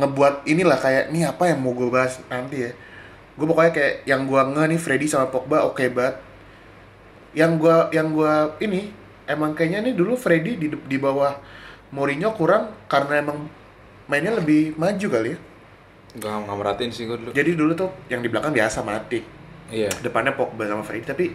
[0.00, 2.72] ngebuat inilah kayak nih apa yang mau gue bahas nanti ya.
[3.36, 6.16] Gue pokoknya kayak yang gue nge nih Freddy sama Pogba oke banget.
[7.36, 8.90] Yang gue yang gua ini
[9.28, 11.36] emang kayaknya nih dulu Freddy di di bawah
[11.92, 13.46] Mourinho kurang karena emang
[14.08, 15.38] mainnya lebih maju kali ya.
[16.12, 17.30] Gak, gak merhatiin sih gue dulu.
[17.30, 19.22] Jadi dulu tuh yang di belakang biasa Matic
[19.68, 19.86] Iya.
[20.00, 21.30] depannya Pogba sama Freddy tapi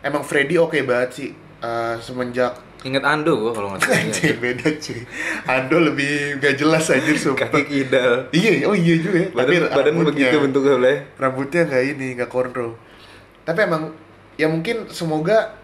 [0.00, 3.96] emang Freddy oke banget sih Eh, semenjak Ingat Ando gue kalau nggak salah.
[4.04, 5.00] Anjir, beda cuy
[5.46, 8.28] Ando lebih gak jelas anjir sumpah Kaki kidal.
[8.30, 9.28] iya oh iya juga ya.
[9.30, 10.96] Badan, badan rambutnya- begitu bentuknya boleh.
[11.14, 12.76] rambutnya gak ini gak cornrow
[13.42, 13.92] tapi emang
[14.34, 15.56] ya mungkin semoga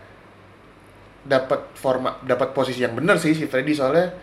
[1.21, 4.17] dapat format dapat posisi yang benar sih si Freddy soalnya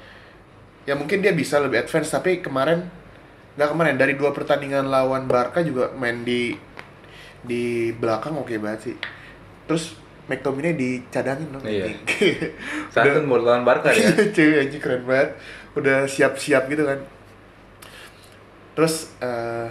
[0.84, 2.90] ya mungkin dia bisa lebih advance tapi kemarin
[3.58, 6.54] nggak kemarin dari dua pertandingan lawan Barca juga main di
[7.40, 8.96] di belakang oke banget sih
[9.66, 11.88] terus McTominay dicadangin dong Iya.
[12.94, 14.12] Santun buat lawan Barca ya.
[14.36, 15.34] Cuy anjing keren banget
[15.74, 17.00] udah siap-siap gitu kan
[18.74, 19.68] terus eh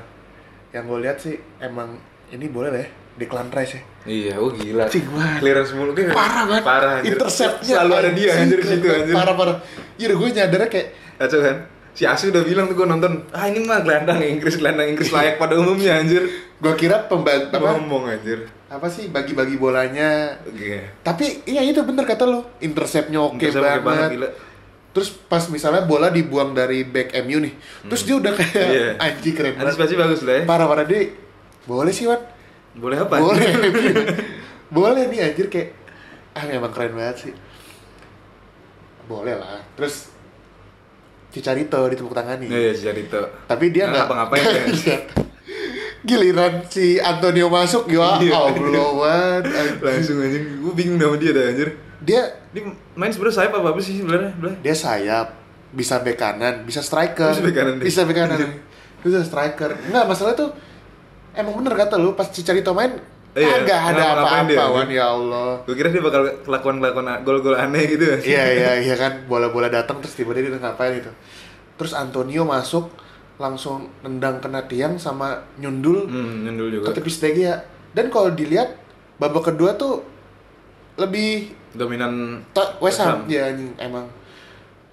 [0.71, 1.95] yang gue lihat sih emang
[2.29, 4.87] ini boleh lah ya Declan Rice ya Iya, oh gila.
[4.87, 5.39] Cing banget.
[5.43, 6.91] Clearance mulu kayak parah kan Parah.
[6.97, 7.11] anjir.
[7.13, 9.03] interceptnya selalu ada dia anjir di situ banget.
[9.03, 9.15] anjir.
[9.15, 9.57] parah parah
[9.97, 11.57] iya gue nyadarnya kayak Kacau kan?
[11.97, 15.37] Si Asu udah bilang tuh gue nonton, ah ini mah gelandang Inggris, gelandang Inggris layak
[15.37, 16.29] pada umumnya anjir.
[16.57, 18.49] gue kira pembantu Ngomong anjir.
[18.67, 20.89] apa sih bagi-bagi bolanya Oke.
[21.01, 24.29] tapi iya itu bener kata lo interceptnya oke Intercept banget, gila.
[24.91, 27.55] terus pas misalnya bola dibuang dari back MU nih
[27.85, 28.89] terus dia udah kayak Iya.
[28.99, 30.43] anjing keren banget Antisipasi bagus lah ya.
[30.45, 31.13] parah parah deh
[31.63, 32.21] boleh sih Wan
[32.75, 33.15] Boleh apa?
[33.17, 33.51] boleh
[34.77, 35.77] boleh nih anjir kayak
[36.33, 37.33] ah memang keren banget sih
[39.07, 40.11] boleh lah terus
[41.37, 43.21] Cicarito ditepuk tangan nih Iya, si Jarito.
[43.45, 44.97] tapi dia nggak Nggak ngapa-ngapain dia.
[46.03, 48.35] giliran si Antonio masuk ya Iya.
[48.47, 49.79] Allah Wan anjing.
[49.81, 51.69] Langsung anjing, gue bingung sama dia dah anjir.
[51.99, 52.63] dia Dia
[52.95, 54.31] main sebenarnya sayap apa apa sih sebenarnya?
[54.61, 55.29] Dia sayap
[55.69, 58.39] bisa bek kanan bisa striker Bisa bek kanan bisa bek kanan
[58.99, 60.49] bisa striker nggak masalah tuh
[61.33, 62.97] emang bener kata lu pas Cicarito main
[63.37, 65.61] Iya, nggak ada apa-apa Wan ya Allah.
[65.69, 68.17] Gue kira dia bakal kelakuan-kelakuan gol-gol aneh gitu ya.
[68.25, 71.13] iya iya iya kan bola-bola datang terus tiba-tiba dia ngapain itu.
[71.77, 72.89] Terus Antonio masuk
[73.37, 76.97] langsung nendang kena tiang sama nyundul Hmm, nyundul ke juga.
[76.97, 77.61] tepi ya.
[77.93, 78.73] Dan kalau dilihat
[79.21, 80.01] babak kedua tuh
[80.97, 82.41] lebih Dominan
[82.81, 83.29] West Ham.
[83.29, 84.09] Ya emang.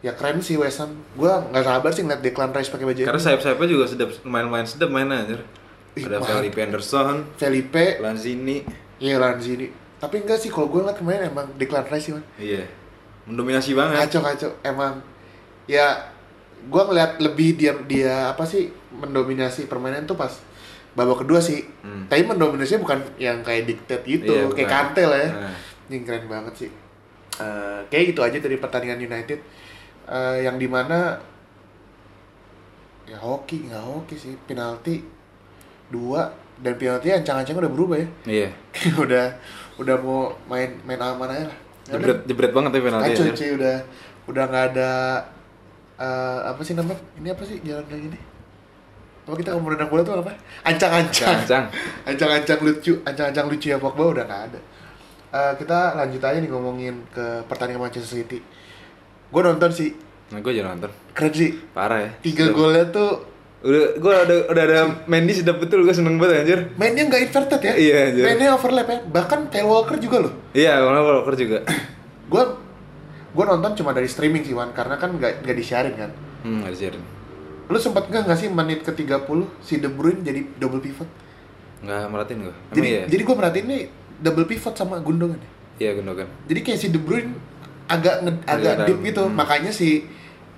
[0.04, 0.92] Ya keren sih West Ham.
[1.16, 4.92] Gua nggak sabar sih ngeliat Declan Rice pakai baju Karena sayap-sayapnya juga sedap, lumayan-lumayan sedap
[4.92, 5.40] mainnya anjir.
[5.96, 6.18] Ada.
[6.20, 8.66] Felipe Anderson, Felipe Lanzini.
[8.98, 12.66] iya Lanzini tapi enggak sih kalau gue ngeliat kemarin emang Declan Rice sih man Iya.
[13.24, 14.04] Mendominasi banget.
[14.04, 15.00] kacau kacau emang
[15.64, 16.12] ya
[16.66, 20.32] gua ngeliat lebih dia dia apa sih mendominasi permainan tuh pas
[20.92, 22.06] babak kedua sih Hmm.
[22.06, 25.56] tapi mendominasinya bukan yang kayak dictate gitu Iya, kayak kantel ya Nah.
[25.88, 26.72] ini keren banget sih
[27.34, 29.40] Eh, kayak gitu aja dari pertandingan United
[30.06, 31.16] Eh, yang di mana
[33.04, 35.00] ya hoki nggak hoki sih penalti
[35.92, 38.08] dua dan penalti ancang-ancang udah berubah ya.
[38.24, 38.50] Iya.
[39.04, 39.26] udah
[39.82, 41.60] udah mau main main aman aja lah.
[41.84, 43.36] Ya Jebret, jebret banget ya penalti kacau anjir.
[43.36, 43.78] cuy udah
[44.32, 44.92] udah nggak ada
[46.00, 47.02] eh, apa sih namanya?
[47.20, 48.20] Ini apa sih jalan kayak gini?
[49.24, 50.32] Apa kita ngomongin tentang bola tuh apa?
[50.64, 51.36] Ancang-ancang.
[51.44, 51.64] Ancang.
[52.10, 54.60] ancang-ancang lucu ancang-ancang lucu ya Pogba udah nggak ada.
[55.34, 58.40] Eh, kita lanjut aja nih ngomongin ke pertandingan Manchester City.
[59.34, 59.92] Gue nonton sih.
[60.30, 60.92] Nah, gue jangan nonton.
[61.18, 61.52] keren sih.
[61.74, 62.12] Parah ya.
[62.22, 63.33] tiga golnya tuh
[63.64, 66.60] Udah gua udah udah ada Mendy sedap betul gua seneng banget anjir.
[66.76, 67.74] Mainnya nggak inverted ya?
[67.74, 68.24] Iya, anjir.
[68.26, 69.00] Mainnya overlap ya.
[69.02, 70.34] Bahkan Kyle Walker juga loh.
[70.52, 71.58] Iya, Conor Walker juga.
[72.26, 72.44] Gue
[73.30, 76.12] gue nonton cuma dari streaming sih Wan, karena kan nggak nggak disiarin kan.
[76.42, 77.02] Hmm, ada Jaren.
[77.66, 79.26] Lu sempet nggak nggak sih menit ke 30
[79.60, 81.08] si De Bruyne jadi double pivot?
[81.80, 82.52] Nggak merhatiin gua.
[82.52, 83.04] Emang Jadi iya?
[83.08, 83.82] jadi gue merhatiin nih
[84.20, 85.40] double pivot sama Gundogan.
[85.40, 85.50] ya.
[85.80, 86.28] Iya, Gundogan.
[86.46, 87.32] Jadi kayak si De Bruyne
[87.86, 88.88] agak nge- agak dalam.
[88.88, 89.24] deep gitu.
[89.24, 89.34] Hmm.
[89.34, 90.04] Makanya si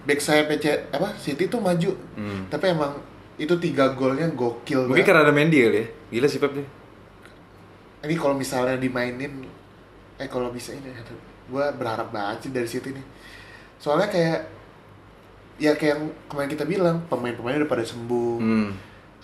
[0.06, 1.92] back saya PC apa City tuh maju.
[2.16, 2.46] Hmm.
[2.48, 2.94] Tapi emang
[3.36, 5.86] itu tiga golnya gokil Mungkin karena ada Mendy kali ya.
[6.14, 6.68] Gila sih Pep nih.
[8.06, 9.44] Ini kalau misalnya dimainin
[10.16, 10.88] eh kalau bisa ini
[11.46, 13.06] gue berharap banget sih dari City nih.
[13.82, 14.40] Soalnya kayak
[15.60, 18.38] ya kayak yang kemarin kita bilang pemain-pemainnya udah pada sembuh.
[18.40, 18.70] Hmm.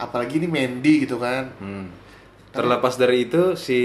[0.01, 1.53] Apalagi ini Mendy gitu kan.
[1.61, 1.87] Hmm.
[2.51, 3.79] Terlepas dari itu si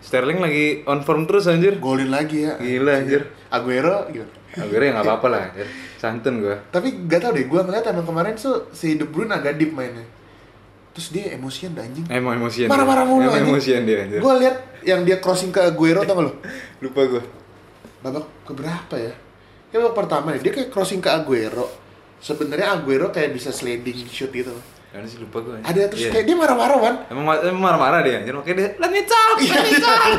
[0.00, 1.76] Sterling lagi on form terus anjir.
[1.76, 2.56] Golin lagi ya.
[2.56, 3.28] Gila anjir.
[3.52, 4.24] Aguero gitu.
[4.56, 5.68] Akhirnya ya nggak apa-apa lah anjir.
[5.98, 6.56] Santun gua.
[6.70, 10.06] Tapi gak tau deh, gue ngeliat emang kemarin tuh si De Bruyne agak deep mainnya.
[10.94, 12.06] Terus dia emosian dah, anjing.
[12.08, 12.66] Emang emosian.
[12.66, 13.50] Marah-marah mulu Emang anjing.
[13.50, 14.18] emosian dia anjir.
[14.18, 16.32] Gue liat yang dia crossing ke Aguero tau gak lo?
[16.82, 17.22] Lupa gua.
[17.98, 19.14] Babak keberapa ya?
[19.68, 21.66] Kayak babak pertama nih, dia kayak crossing ke Aguero.
[22.18, 24.54] Sebenarnya Aguero kayak bisa sliding shoot gitu.
[24.88, 25.62] Karena sih lupa anjir.
[25.62, 26.10] Ada terus Iya.
[26.14, 26.94] kayak dia marah-marah kan?
[27.10, 28.32] Emang, ma- emang marah-marah dia anjir.
[28.32, 30.10] Makanya dia let me talk, let me talk.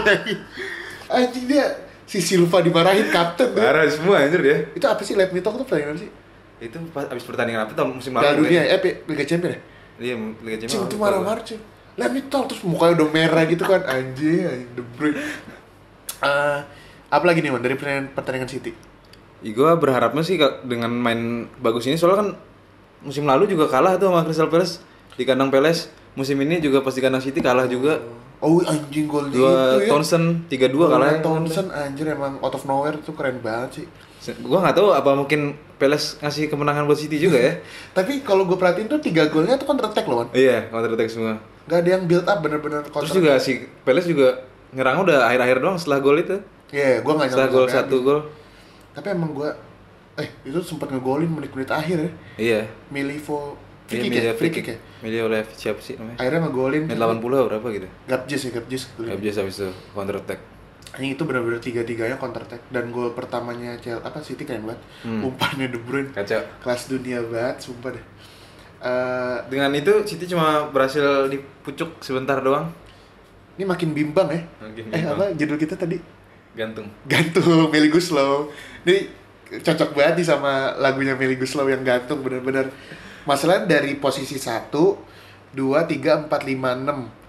[1.10, 1.66] Anjing dia
[2.10, 3.62] si Silva dimarahin kapten tuh.
[3.62, 4.58] Marah semua anjir dia.
[4.74, 6.10] Itu apa sih Let Me Talk tuh pertandingan sih?
[6.58, 8.82] Itu pas abis pertandingan apa tahun musim Piala lalu Dunia, kan?
[8.82, 9.60] eh Liga Champions ya?
[10.00, 10.90] Iya, Liga Cing Champions.
[10.90, 11.60] itu marah-marah cuy
[12.00, 15.20] Let me talk terus mukanya udah merah gitu kan anjing anjing De Bruyne
[16.20, 16.60] Eh,
[17.10, 18.72] apa lagi nih man dari pertandingan, pertandingan City
[19.56, 19.72] gua.
[19.72, 20.36] Gue berharapnya sih
[20.68, 22.30] dengan main bagus ini soalnya kan
[23.00, 24.84] musim lalu juga kalah tuh sama Crystal Palace
[25.16, 25.88] di kandang Palace.
[26.18, 28.02] Musim ini juga pas di kandang City kalah juga.
[28.04, 31.12] oh anjing golnya Dua itu ya Townsend 3-2 kalah.
[31.12, 33.88] Golnya Townsend anjir emang out of nowhere tuh keren banget sih
[34.44, 37.54] Gua nggak tahu apa mungkin Palace ngasih kemenangan buat City juga ya.
[37.98, 41.40] tapi kalau gue perhatiin tuh tiga golnya tuh counter attack loh iya, counter attack semua.
[41.70, 44.44] gak ada yang build up bener-bener counter Terus juga si Palace juga
[44.76, 46.38] nyerang udah akhir-akhir doang setelah gol itu.
[46.70, 48.20] Iya, gue gak Setelah gol satu gol.
[48.94, 49.50] Tapi emang gue,
[50.20, 52.12] eh itu sempat ngegolin menit-menit akhir ya.
[52.38, 52.62] Iya.
[52.94, 53.58] Milivo,
[53.90, 54.78] Free kick ya, free kick ya.
[55.02, 56.18] Media oleh siapa sih namanya?
[56.18, 56.84] Akhirnya ngegolin.
[56.86, 57.88] Menit 80 berapa gitu.
[58.06, 58.84] Gapjes ya, Gapjes.
[58.96, 60.40] Habis habis itu counter attack.
[60.92, 64.82] Ini itu benar-benar tiga-tiganya counter attack dan gol pertamanya Chelsea apa City keren banget.
[65.02, 65.22] Hmm.
[65.24, 66.42] Umpannya De Bruyne Kacau.
[66.60, 68.06] kelas dunia banget, sumpah deh.
[68.80, 72.70] Eh, Dengan itu City cuma berhasil dipucuk sebentar doang.
[73.54, 74.40] ini makin bimbang ya.
[74.62, 75.18] Makin Eh bimbang.
[75.20, 76.00] apa judul kita tadi?
[76.52, 76.88] Gantung.
[77.06, 78.48] Gantung Meli Guslow.
[78.82, 79.12] Ini
[79.52, 82.72] cocok banget nih sama lagunya Meli Guslow yang gantung bener-bener.
[83.30, 84.74] Masalah dari posisi 1,
[85.54, 87.20] 2, 3, 4, 5, 6.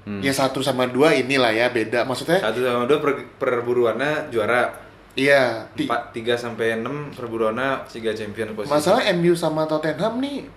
[0.00, 0.20] Hmm.
[0.24, 2.08] Ya satu sama dua inilah ya beda.
[2.08, 4.72] Maksudnya Satu sama dua per, perburuannya juara.
[5.12, 5.68] iya.
[5.76, 8.72] Empat, tiga sampai enam perburuannya tiga champion posisi.
[8.72, 10.48] masalah MU sama Tottenham nih.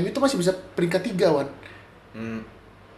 [0.00, 1.48] MU tuh masih bisa peringkat 3 wan.
[2.16, 2.40] Hmm.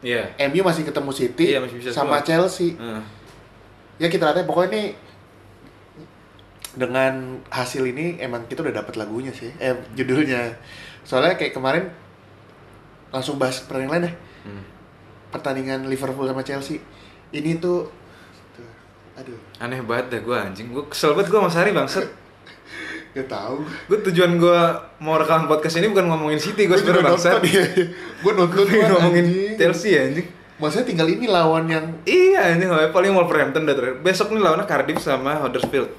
[0.06, 0.30] Iya.
[0.46, 2.26] MU masih ketemu City Iya, masih bisa sama semua.
[2.26, 2.78] Chelsea.
[2.78, 3.02] Heeh.
[3.98, 4.86] Ya kita lihat pokoknya nih
[6.72, 10.56] dengan hasil ini emang kita udah dapat lagunya sih, eh judulnya.
[11.02, 11.90] Soalnya kayak kemarin
[13.12, 14.14] langsung bahas pertandingan lain deh.
[14.48, 14.64] Hmm.
[15.30, 16.80] Pertandingan Liverpool sama Chelsea.
[17.32, 17.88] Ini tuh,
[18.56, 18.68] tuh
[19.16, 20.68] aduh, Aneh banget dah gue anjing.
[20.72, 22.06] Gue kesel banget gue sama Sari bangset.
[23.16, 23.64] gak tahu.
[23.92, 24.60] Gue tujuan gue
[25.04, 27.44] mau rekaman podcast ini bukan ngomongin City, gue sebenarnya bangsat.
[27.44, 27.64] Iya,
[28.24, 29.56] gue nonton Gue ngomongin anjing.
[29.60, 30.26] Chelsea anjing.
[30.56, 33.96] Maksudnya tinggal ini lawan yang, Iya anjing, paling Wolverhampton udah terakhir.
[34.00, 35.90] Besok nih lawannya Cardiff sama Huddersfield.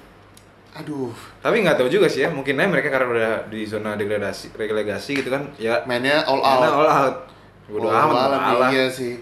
[0.73, 4.57] Aduh, Tapi nggak tahu juga sih ya, mungkin aja mereka karena udah di zona degradasi,
[4.57, 6.61] relegasi gitu kan, ya mainnya all out.
[6.65, 7.17] all out.
[7.69, 8.69] Oh, Bodo amat mau alam, kalah.
[8.73, 9.13] Iya sih.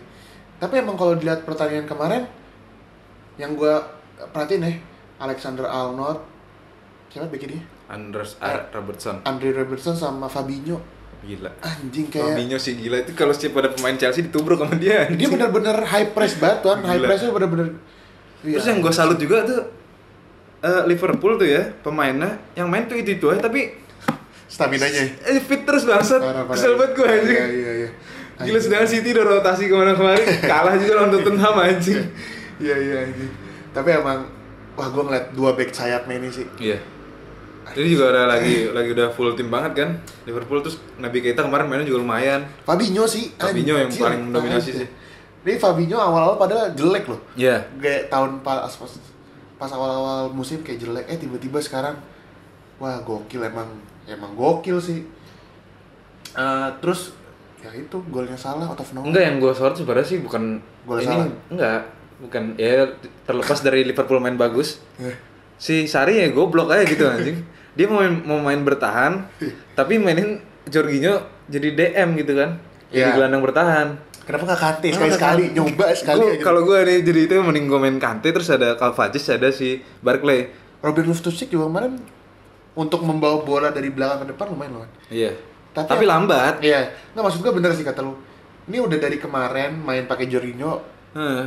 [0.57, 2.23] Tapi emang kalau dilihat pertandingan kemarin,
[3.37, 3.83] yang gua
[4.31, 4.75] perhatiin nih,
[5.21, 6.23] Alexander Arnold,
[7.11, 7.63] siapa bikin dia?
[7.91, 8.71] Anders R.
[8.71, 9.19] Robertson.
[9.27, 10.79] Andre Robertson sama Fabinho.
[11.21, 11.51] Gila.
[11.61, 15.05] Anjing kayak Fabinho sih gila itu kalau setiap ada pemain Chelsea ditubruk sama dia.
[15.05, 15.29] dia anjing.
[15.37, 17.77] bener-bener high press banget tuan, high pressnya bener-bener.
[18.41, 18.73] Terus Iya.
[18.73, 19.80] yang gue salut juga tuh
[20.61, 23.75] eh, Liverpool tuh ya pemainnya yang main tuh itu itu aja tapi
[24.45, 25.07] stamina nya.
[25.25, 26.21] eh, fit terus bangsat.
[26.51, 27.37] Kesel banget gue anjing.
[27.37, 27.89] Iya iya iya.
[28.41, 32.01] Gila sedangkan City udah rotasi ke mana kemarin kalah juga lawan Tottenham anjing.
[32.61, 33.31] Iya iya anjing.
[33.73, 34.21] Tapi emang
[34.77, 36.45] wah gua ngeliat dua back sayapnya ini sih.
[36.61, 36.77] Iya.
[37.73, 39.89] Ini juga udah lagi lagi udah full tim banget kan
[40.29, 42.45] Liverpool terus Nabi Keita kemarin mainnya juga lumayan.
[42.61, 43.33] Fabinho sih.
[43.33, 44.87] Fabinho yang paling mendominasi sih.
[45.41, 47.17] Ini Fabinho awal-awal padahal jelek loh.
[47.33, 47.65] Iya.
[47.81, 48.91] Kayak tahun pas pas,
[49.61, 51.05] pas awal-awal musim kayak jelek.
[51.05, 51.93] Eh tiba-tiba sekarang
[52.75, 53.69] wah gokil emang
[54.05, 55.05] emang gokil sih.
[56.31, 57.13] Eh, terus
[57.61, 59.07] ya itu golnya salah out of nowhere.
[59.07, 61.27] Enggak yang gue sorot sebenarnya sih bukan Gol ini salah.
[61.47, 61.79] enggak
[62.17, 62.89] bukan ya
[63.21, 65.13] terlepas dari Liverpool main bagus Eh,
[65.57, 67.37] si Sari ya goblok aja gitu anjing
[67.77, 69.25] dia mau main, mau main bertahan
[69.73, 72.57] tapi mainin Jorginho jadi DM gitu kan.
[72.89, 73.15] Jadi Iya.
[73.15, 73.87] gelandang bertahan.
[74.31, 76.39] Kenapa nggak Kante sekali-sekali nyoba sekali Gua- aja.
[76.41, 80.47] Kalau gue nih jadi itu mending gue main Kante terus ada Kalvajis ada si Barclay.
[80.79, 81.99] Robert Loftus-Cheek juga kemarin
[82.73, 84.87] untuk membawa bola dari belakang ke depan lumayan loh.
[85.11, 85.35] Iya.
[85.71, 86.53] Tapi- Tapi, lambat.
[86.59, 88.15] Iya, nggak maksud gue bener sih kata lu.
[88.65, 90.79] Ini udah dari kemarin main pakai Jorginho.
[91.11, 91.43] Heeh.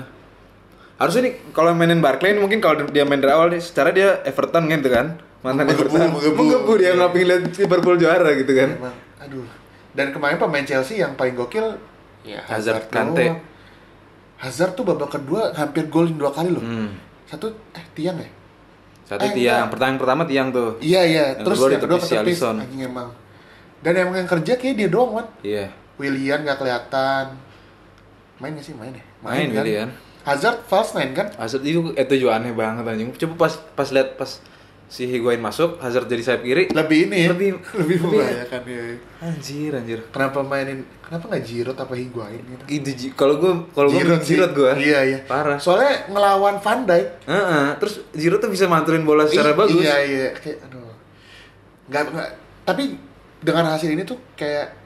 [0.95, 4.21] Harusnya nih kalau mainin Barclay ini mungkin kalau dia main dari awal nih secara dia
[4.23, 5.07] Everton kan gitu kan.
[5.41, 6.09] Mantan Everton.
[6.11, 6.37] menggebu.
[6.37, 8.71] Menggebu dia nggak pengen lihat Liverpool juara gitu kan.
[8.77, 9.47] Emang, aduh.
[9.91, 11.75] Dan kemarin pemain Chelsea yang paling gokil
[12.25, 13.13] ya Hazard, doang.
[13.13, 13.27] Kante.
[14.41, 16.61] Hazard tuh babak kedua hampir golin dua kali loh.
[16.61, 16.91] Hmm.
[17.25, 18.29] Satu eh tiang ya?
[19.05, 19.71] Satu Eh, tiang, enggak.
[19.77, 20.71] pertandingan pertama tiang tuh.
[20.81, 21.25] Iya iya.
[21.37, 23.09] Yang Terus kedua yang kedua ketepis anjing emang.
[23.85, 25.27] Dan emang yang kerja kayak dia doang kan.
[25.45, 25.67] Iya.
[26.01, 27.27] Willian nggak kelihatan.
[28.41, 29.05] Main gak sih main ya?
[29.23, 29.63] Main kan?
[29.63, 29.89] Willian.
[30.25, 31.29] Hazard false nine kan?
[31.37, 33.13] Hazard itu itu juga aneh banget anjing.
[33.15, 34.41] Coba pas pas lihat pas
[34.95, 36.71] si Higuain masuk, Hazard jadi sayap kiri.
[36.71, 37.27] Lebih ini.
[37.27, 38.83] Lebih- lebih membahayakan ya.
[39.19, 39.99] Anjir, anjir.
[40.15, 40.87] Kenapa mainin?
[41.03, 42.63] Kenapa nggak Giroud apa Higuain gitu?
[42.71, 44.79] Itu kalau gua kalau gua Giroud gua.
[44.79, 45.19] Iya iya.
[45.27, 45.59] Parah.
[45.59, 47.27] Soalnya ngelawan Van Dijk.
[47.27, 49.83] Heeh, terus Giroud tuh bisa mantulin bola secara Ih, bagus.
[49.83, 50.29] Iya iya.
[50.39, 50.95] Kayak aduh.
[51.91, 52.31] Nggak nggak.
[52.63, 52.83] Tapi
[53.43, 54.79] dengan hasil ini tuh kayak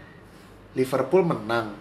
[0.72, 1.76] Liverpool menang.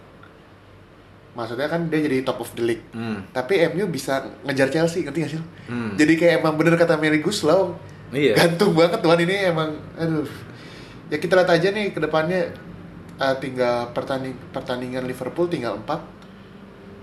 [1.32, 2.84] Maksudnya kan dia jadi top of the league.
[2.90, 3.24] Hmm.
[3.30, 5.42] Tapi MU bisa ngejar Chelsea, ngerti gak sih?
[5.70, 5.94] Hmm.
[5.94, 7.78] Jadi kayak emang bener kata Mary Guslow.
[8.08, 8.34] Iya.
[8.34, 10.28] Gantung banget tuan ini emang aduh.
[11.08, 12.52] Ya kita lihat aja nih ke depannya
[13.16, 15.88] eh, tinggal pertanding pertandingan Liverpool tinggal 4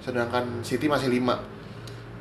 [0.01, 1.37] sedangkan City masih 5.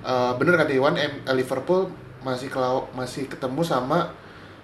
[0.05, 1.89] Eh, bener kata Iwan M- eh, Liverpool
[2.25, 4.13] masih kelau masih ketemu sama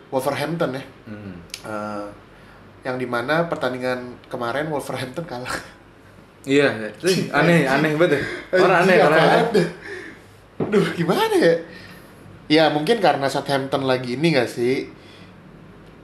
[0.09, 0.85] Wolverhampton ya.
[1.06, 1.35] Hmm.
[1.64, 2.06] Eh,
[2.80, 5.52] yang di mana pertandingan kemarin Wolverhampton kalah.
[6.40, 6.72] Iya,
[7.37, 8.16] aneh, aneh banget.
[8.16, 8.20] ya.
[8.64, 9.20] Orang aneh, Anjing, orang
[9.52, 9.68] aneh.
[10.72, 11.52] Duh, gimana ya?
[12.50, 14.90] Ya mungkin karena Southampton lagi ini gak sih?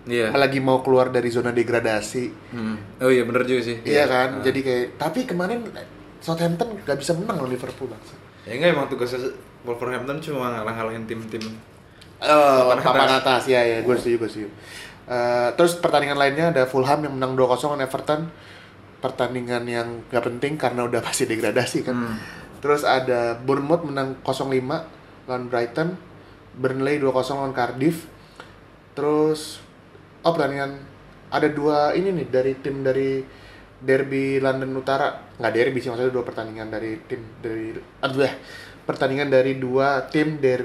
[0.07, 0.31] Iya.
[0.31, 2.55] Lagi mau keluar dari zona degradasi.
[2.55, 3.03] Hmm.
[3.03, 3.83] Oh iya bener juga sih.
[3.83, 4.29] Iya kan?
[4.39, 4.43] Ah.
[4.47, 5.67] Jadi kayak tapi kemarin
[6.23, 8.03] Southampton gak bisa menang lawan Liverpool bang.
[8.47, 9.11] Ya enggak emang tugas
[9.67, 11.43] Wolverhampton cuma ngalah-ngalahin tim-tim
[12.23, 13.21] Oh, Papan papan atas.
[13.21, 13.43] atas.
[13.51, 14.49] Ya ya, gue setuju, gue setuju.
[15.05, 18.33] Eh, terus pertandingan lainnya ada Fulham yang menang 2-0 lawan Everton.
[19.05, 21.93] Pertandingan yang gak penting karena udah pasti degradasi kan.
[21.93, 22.17] Hmm.
[22.65, 24.49] Terus ada Bournemouth menang 0-5
[25.29, 25.89] lawan Brighton.
[26.57, 28.09] Burnley 2-0 lawan Cardiff.
[28.97, 29.61] Terus
[30.25, 30.81] oh pertandingan
[31.29, 33.21] ada dua ini nih dari tim dari
[33.77, 35.37] Derby London Utara.
[35.37, 38.33] Nggak derby sih maksudnya dua pertandingan dari tim dari aduh ya.
[38.89, 40.65] Pertandingan dari dua tim der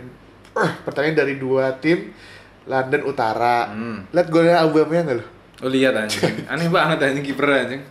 [0.55, 2.15] eh, pertandingan dari dua tim
[2.65, 3.67] London Utara.
[3.73, 4.07] Hmm.
[4.15, 5.25] Lihat golnya Aubameyang nggak lo?
[5.61, 6.45] Oh lihat anjing.
[6.51, 7.81] Aneh banget anjing kiper anjing.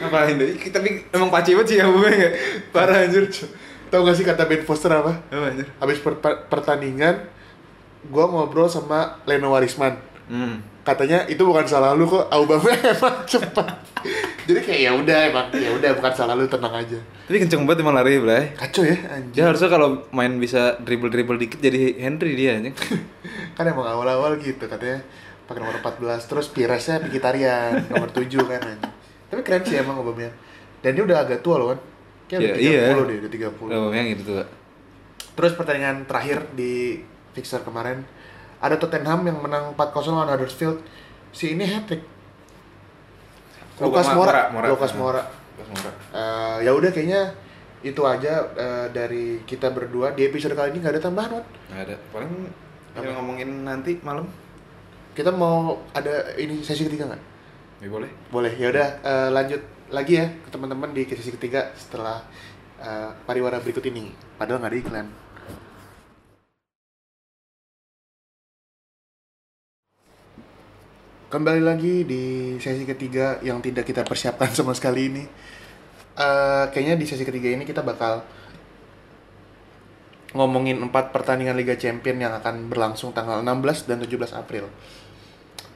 [0.00, 0.50] Ngapain deh?
[0.70, 2.32] Tapi emang paci banget sih ya enggak.
[2.72, 3.28] Parah anjir.
[3.90, 5.18] Tahu gak sih kata Ben Foster apa?
[5.28, 5.66] Apa anjir?
[5.82, 7.26] Habis per- per- pertandingan,
[8.06, 9.98] gua ngobrol sama Leno Warisman.
[10.30, 10.62] Hmm.
[10.80, 13.66] Katanya itu bukan salah lu kok, Aubameyang emang cepat.
[14.46, 16.96] Jadi kayak ya udah emang ya udah bukan salah lu tenang aja.
[17.26, 18.54] Tapi kenceng banget emang lari Blay.
[18.56, 19.34] Kacau ya anjing.
[19.34, 22.72] Dia harusnya kalau main bisa dribble-dribble dikit jadi Henry dia anjing.
[23.58, 25.02] kan emang awal-awal gitu katanya
[25.44, 28.92] pakai nomor 14 terus Piresnya Mkhitaryan nomor 7 kan anjing.
[29.28, 30.34] Tapi keren sih emang Aubameyang.
[30.80, 31.78] Dan dia udah agak tua loh kan.
[32.30, 33.08] Kayak udah Iya, 30 iya.
[33.10, 33.74] deh, udah 30.
[33.74, 34.46] Oh, yang gitu tuh.
[35.34, 37.02] Terus pertandingan terakhir di
[37.34, 38.06] fixture kemarin
[38.60, 40.78] ada Tottenham yang menang 4-0 lawan Huddersfield.
[41.32, 42.06] Si ini hat trick.
[43.80, 44.20] Lukas Oh.
[44.70, 45.22] Lukas Moura.
[45.56, 45.90] Lukas Moura.
[46.12, 47.32] Eh, ya udah kayaknya
[47.80, 51.46] itu aja eh, dari kita berdua di episode kali ini nggak ada tambahan Wan.
[51.72, 51.96] Nggak ada.
[52.12, 52.32] Paling
[52.92, 54.28] kita ngomongin nanti malam.
[55.10, 57.22] Kita mau ada ini sesi ketiga nggak?
[57.80, 58.10] Ya boleh.
[58.28, 58.52] Boleh.
[58.54, 62.22] Ya udah eh, lanjut lagi ya ke teman-teman di sesi ketiga setelah
[62.78, 64.14] eh, pariwara berikut ini.
[64.38, 65.06] Padahal nggak ada iklan.
[71.30, 72.22] Kembali lagi di
[72.58, 75.24] sesi ketiga yang tidak kita persiapkan sama sekali ini.
[76.14, 78.22] Eh, kayaknya di sesi ketiga ini kita bakal
[80.30, 84.70] ngomongin empat pertandingan Liga Champion yang akan berlangsung tanggal 16 dan 17 April.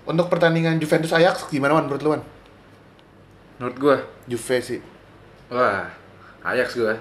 [0.06, 2.22] Untuk pertandingan Juventus Ajax gimana Wan menurut lu Wan?
[3.56, 4.80] Menurut gua, Juve sih.
[5.48, 5.86] wah,
[6.42, 6.94] Ajax gua.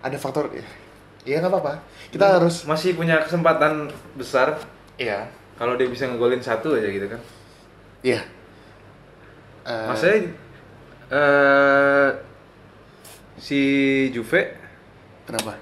[0.00, 0.62] Ada faktor ya.
[1.26, 1.74] Iya nggak apa-apa.
[2.08, 4.54] Kita harus masih punya kesempatan besar
[4.94, 5.26] Iya.
[5.58, 7.18] kalau dia bisa ngegolin satu aja gitu kan.
[8.00, 8.22] Iya.
[9.66, 10.30] Eh, Maksudnya
[11.06, 12.08] eh
[13.36, 13.60] si
[14.10, 14.54] Juve
[15.26, 15.58] kenapa?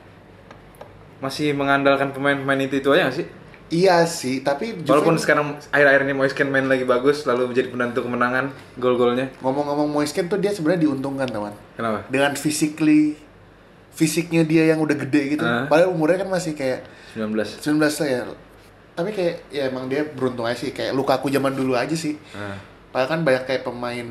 [1.19, 3.27] masih mengandalkan pemain-pemain itu itu aja gak sih?
[3.75, 8.07] Iya sih, tapi Juve- Walaupun sekarang akhir-akhir ini Moisken main lagi bagus, lalu menjadi penentu
[8.07, 9.35] kemenangan gol-golnya.
[9.43, 11.51] ngomong-ngomong Moisken tuh dia sebenarnya diuntungkan teman.
[11.75, 12.07] Kenapa?
[12.07, 13.19] Dengan physically
[13.91, 15.43] fisiknya dia yang udah gede gitu.
[15.43, 15.67] Ah.
[15.67, 16.87] Padahal umurnya kan masih kayak
[17.19, 17.59] 19.
[17.59, 18.21] 19 lah ya.
[18.95, 22.15] Tapi kayak ya emang dia beruntung aja sih kayak Lukaku zaman dulu aja sih.
[22.31, 22.59] Nah,
[22.95, 24.07] Padahal kan banyak kayak pemain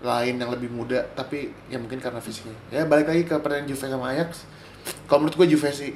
[0.00, 2.54] lain yang lebih muda tapi ya mungkin karena fisiknya.
[2.70, 4.46] Ya balik lagi ke pertandingan Juve sama Ajax.
[5.10, 5.90] Kalau menurut gue Juve sih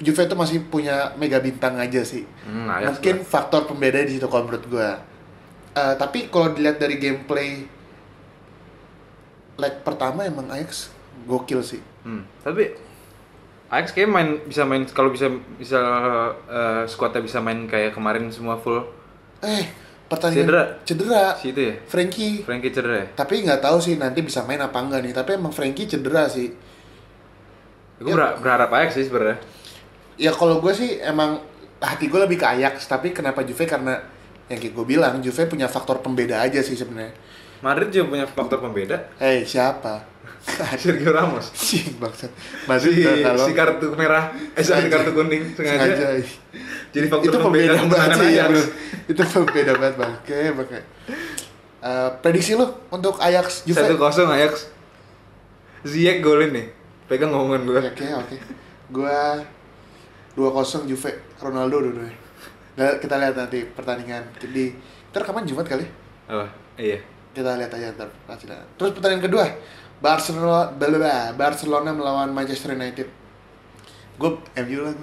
[0.00, 2.24] Juve itu masih punya mega bintang aja sih.
[2.42, 4.90] Hmm, mungkin faktor pembeda di situ kalau menurut gue.
[5.70, 7.68] Eh, tapi kalau dilihat dari gameplay
[9.60, 10.88] leg pertama emang Ajax
[11.28, 11.84] gokil sih.
[12.00, 12.72] Hmm, tapi
[13.68, 15.28] Ajax kayak main bisa main kalau bisa
[15.60, 15.80] bisa
[16.48, 18.80] eh, squadnya bisa main kayak kemarin semua full
[19.40, 19.68] Eh,
[20.08, 20.64] pertandingan Cedera.
[20.84, 21.24] Cedera.
[21.36, 21.74] si itu ya.
[21.88, 22.40] Frankie.
[22.40, 23.06] Frankie cedera ya?
[23.14, 25.12] Tapi nggak tahu sih nanti bisa main apa enggak nih.
[25.12, 26.52] Tapi emang Frankie cedera sih.
[28.00, 29.59] Gue berharap Ajax sih sebenarnya
[30.20, 31.40] ya kalau gue sih emang
[31.80, 33.96] hati gue lebih ke Ajax tapi kenapa Juve karena
[34.52, 37.16] yang kayak gue bilang Juve punya faktor pembeda aja sih sebenarnya
[37.64, 40.04] Madrid juga punya faktor pembeda eh hey, siapa
[40.80, 42.28] Sergio Ramos si maksud
[42.68, 43.44] masih si, kalau...
[43.48, 46.20] si kartu merah eh si kartu kuning sengaja, sengaja.
[46.92, 48.44] jadi faktor itu pembeda, pembeda banget sih ya,
[49.08, 50.78] itu pembeda banget bang oke oke
[51.80, 53.80] Uh, prediksi lu untuk Ajax Juve?
[53.80, 54.68] Satu kosong Ajax.
[55.80, 56.66] Ziyech golin nih.
[57.08, 57.80] Pegang ngomongan gue.
[57.80, 58.28] Oke, okay, oke.
[58.28, 58.38] Okay.
[58.92, 59.16] Gue
[60.38, 61.10] 2-0 Juve
[61.42, 62.06] Ronaldo dulu
[62.78, 64.22] nah, kita lihat nanti pertandingan.
[64.38, 64.72] Jadi
[65.10, 65.42] ntar kapan?
[65.44, 65.84] Jumat kali?
[66.30, 66.46] Oh
[66.78, 67.02] iya.
[67.34, 68.08] Kita lihat aja ntar.
[68.30, 69.44] Hasilnya terus pertandingan kedua
[70.00, 73.08] Barcelona Belba Barcelona melawan Manchester United.
[74.20, 74.94] Gue MU lah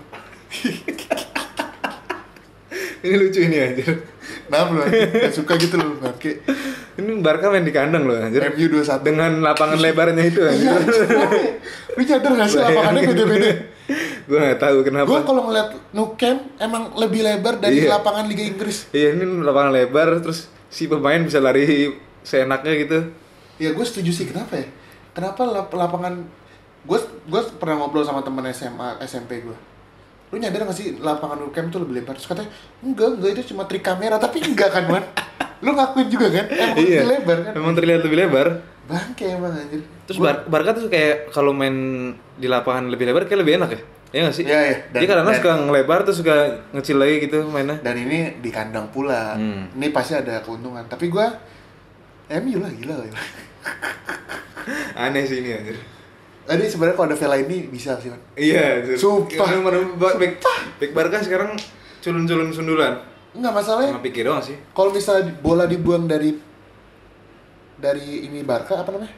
[3.04, 3.84] ini lucu ini aja
[4.48, 6.40] Kenapa loh Gak suka gitu loh bangke
[6.96, 8.46] Ini Barca main di kandang loh anjir.
[8.56, 10.72] MU 21 Dengan lapangan lebarnya itu anjir.
[10.72, 11.28] Iya,
[11.98, 13.77] Lu nyadar gak sih lapangannya gede-gede
[14.28, 15.08] gue gak tahu kenapa.
[15.08, 15.70] Gue kalau ngeliat
[16.20, 17.96] Camp emang lebih lebar dari Iya.
[17.98, 18.92] lapangan Liga Inggris.
[18.92, 23.00] Iya ini lapangan lebar terus si pemain bisa lari seenaknya gitu.
[23.58, 24.68] Ya gue setuju sih kenapa ya?
[25.16, 26.14] Kenapa lap- lapangan
[26.84, 29.58] gue gue pernah ngobrol sama temen SMA SMP gue.
[30.28, 32.20] Lu nyadar gak sih lapangan Camp tuh lebih lebar?
[32.20, 32.52] Terus katanya
[32.84, 35.04] enggak enggak itu cuma trik kamera tapi enggak kan man?
[35.66, 36.46] Lu ngakuin juga kan?
[36.52, 37.02] Emang iya.
[37.02, 37.54] lebih lebar kan?
[37.58, 38.48] Memang terlihat lebih lebar.
[38.88, 39.84] Bangke emang anjir.
[40.06, 41.76] Terus Gua- Bar Barca tuh kayak kalau main
[42.34, 43.82] di lapangan lebih lebar kayak lebih enak ya?
[44.08, 44.44] Iya gak sih?
[44.44, 44.78] Iya, iya.
[44.88, 46.36] Dan- Dia kadang-kadang dan- suka ngelebar terus suka
[46.72, 47.76] ngecil lagi gitu mainnya.
[47.78, 49.68] dan ini di kandang pula Hmm.
[49.74, 51.28] ini pasti ada keuntungan tapi gua
[52.30, 53.20] MU lah gila gila
[54.98, 55.76] Aneh sih ini anjir.
[56.44, 58.96] tadi sebenarnya kalau ada Vela ini bisa sih man Iya, anjir.
[58.96, 59.48] Sumpah.
[60.00, 60.16] Back,
[60.80, 61.60] back Barca sekarang
[62.00, 62.96] culun-culun sundulan.
[63.34, 64.56] nggak masalahnya Cuma pikir doang sih.
[64.72, 66.32] kalau misalnya bola dibuang dari
[67.78, 69.14] dari ini Barca apa namanya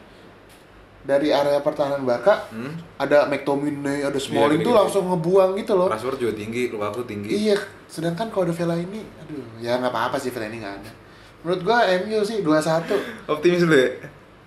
[1.00, 2.76] dari area pertahanan Barca Hmm?
[2.98, 7.32] ada McTominay ada Smalling Iya, tuh langsung ngebuang gitu loh Rashford juga tinggi, Lukaku tinggi.
[7.32, 10.92] iya sedangkan kalau ada Vela ini aduh ya nggak apa-apa sih Vela ini nggak ada
[11.40, 13.90] menurut gua MU sih 2-1 Optimis lu ya?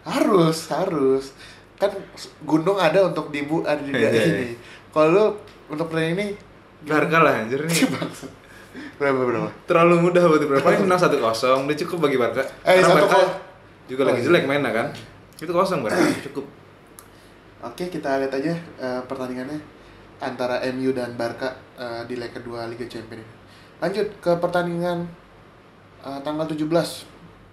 [0.04, 1.24] harus harus
[1.74, 1.90] kan
[2.42, 4.36] gunung ada untuk dibu ada di Iya, daerah iya.
[4.36, 4.48] ini
[4.90, 5.24] kalau lu
[5.68, 6.26] untuk pertandingan ini
[6.82, 7.78] Barca lah anjir nih.
[8.98, 11.22] Berapa berapa Terlalu mudah buat berapa Paling menang 1-0,
[11.62, 12.42] udah cukup bagi Barca.
[12.62, 13.34] Eh, Karena satu Barca kos-
[13.84, 14.26] juga Oh, lagi iya.
[14.28, 14.88] jelek mainnya kan.
[15.36, 16.46] Itu kosong Barca, cukup.
[17.60, 19.58] oke kita lihat aja eh, pertandingannya
[20.18, 23.22] antara MU dan Barca eh, di leg kedua Liga Champions
[23.78, 25.06] lanjut ke pertandingan
[26.00, 26.66] eh, tanggal 17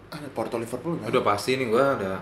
[0.09, 1.09] ada Porto Liverpool nggak?
[1.09, 2.17] Udah pasti nih gua udah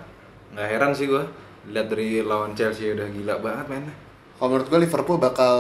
[0.52, 1.24] nggak heran sih gua
[1.65, 3.96] lihat dari lawan Chelsea udah gila banget mainnya.
[4.36, 5.56] kalau menurut gua Liverpool bakal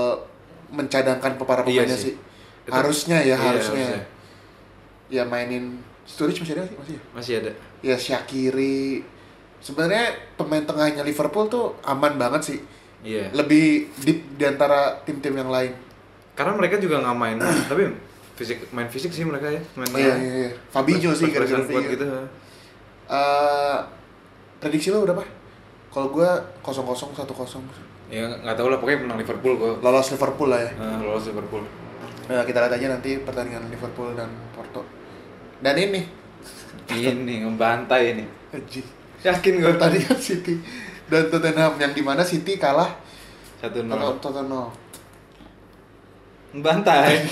[0.69, 2.11] mencadangkan para Iya pemainnya sih.
[2.11, 2.13] sih,
[2.63, 3.87] Itu- harusnya ya iya, harusnya.
[3.87, 4.01] harusnya.
[5.07, 7.01] ya mainin Sturridge masih ada sih masih ya?
[7.11, 7.51] Masih ada.
[7.81, 9.03] ya Syakiri
[9.59, 12.59] sebenarnya pemain tengahnya Liverpool tuh aman banget sih
[12.99, 13.29] Iya.
[13.31, 15.69] lebih deep di antara tim-tim yang lain
[16.33, 17.37] Karena mereka juga nggak main,
[17.69, 17.93] tapi
[18.33, 21.91] fisik main fisik sih mereka ya, main iya iya iya Fabinho sih gara-gara Fabinho.
[21.91, 22.05] gitu.
[23.07, 23.77] Eh,
[24.57, 25.23] prediksi lo berapa
[25.89, 27.63] kalau gua kosong kosong satu kosong
[28.07, 29.75] Ya nggak tahu lah pokoknya menang Liverpool kok.
[29.81, 31.63] lolos Liverpool lah ya Nah, lolos Liverpool.
[32.25, 34.86] Nah, kita lihat aja nanti pertandingan Liverpool dan Porto
[35.59, 36.01] dan ini
[36.93, 38.25] ini ngebantai ini.
[39.21, 40.55] Yakin gue pertandingan City
[41.09, 42.93] dan Tottenham yang di mana City kalah
[43.57, 44.15] satu nol.
[44.21, 44.69] Tottenham
[46.53, 47.27] Ngebantai.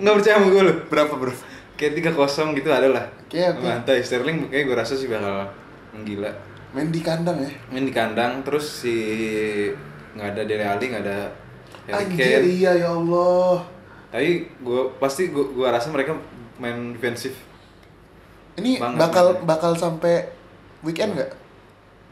[0.00, 0.74] Nggak percaya sama gue lu.
[0.88, 1.32] berapa bro
[1.78, 3.04] Kayak tiga kosong gitu ada lah.
[3.26, 3.38] Oke.
[3.38, 5.46] Ngebantai Sterling kayak gue rasa sih bakal
[5.94, 6.30] menggila.
[6.68, 8.92] main di kandang ya Main di kandang terus si
[10.12, 11.32] nggak ada Dele Alli nggak ada
[11.88, 12.44] Harry Anjir Kane.
[12.44, 13.64] iya ya Allah
[14.12, 16.12] Tapi gue pasti gue gua rasa mereka
[16.60, 17.32] main defensif.
[18.58, 19.46] Ini Banget, bakal banget.
[19.46, 20.14] bakal sampai
[20.82, 21.30] weekend nggak?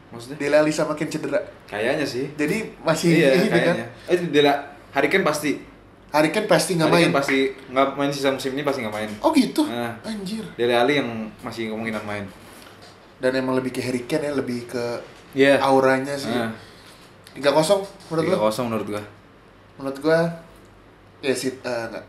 [0.07, 0.37] Maksudnya?
[0.39, 1.39] Dele Alli sama Kane cedera.
[1.67, 2.31] Kayaknya sih.
[2.33, 3.59] Jadi masih iya, ini kan.
[3.75, 3.87] kayaknya.
[4.07, 4.51] Eh, Dele
[4.95, 5.59] Harry Kane pasti.
[6.07, 7.11] Hari Kane pasti nggak main.
[7.11, 7.37] Pasti
[7.67, 9.09] nggak main sisa musim ini pasti nggak main.
[9.19, 9.67] Oh gitu.
[9.67, 9.91] Nah.
[10.01, 10.47] Anjir.
[10.55, 11.09] Dele Alli yang
[11.43, 12.23] masih kemungkinan main.
[13.19, 14.83] Dan emang lebih ke Harry Kane ya, lebih ke
[15.35, 15.59] Iya.
[15.59, 16.31] auranya sih.
[16.31, 16.55] Nah,
[17.35, 18.47] 3-0 menurut tiga lo?
[18.47, 19.03] kosong menurut gua.
[19.75, 20.19] Menurut gua
[21.19, 22.05] ya sih eh, enggak.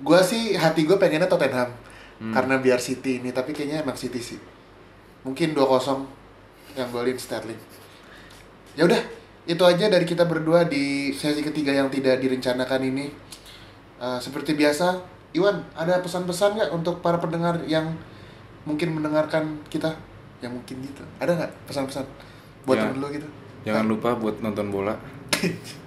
[0.00, 1.68] Gua sih hati gua pengennya Tottenham.
[2.16, 4.40] Karena biar City ini tapi kayaknya emang City sih.
[5.22, 6.06] Mungkin 2-0
[6.76, 7.60] yang golin Sterling.
[8.72, 9.00] Ya udah
[9.46, 13.06] itu aja dari kita berdua di sesi ketiga yang tidak direncanakan ini.
[13.96, 15.00] Eh, seperti biasa
[15.36, 17.92] Iwan ada pesan-pesan nggak untuk para pendengar yang
[18.64, 19.92] mungkin mendengarkan kita?
[20.40, 21.02] Yang mungkin gitu.
[21.20, 22.04] Ada nggak pesan-pesan?
[22.64, 22.82] Buat Ya.
[22.88, 23.28] temen lu gitu?
[23.68, 24.96] Jangan lupa buat nonton bola.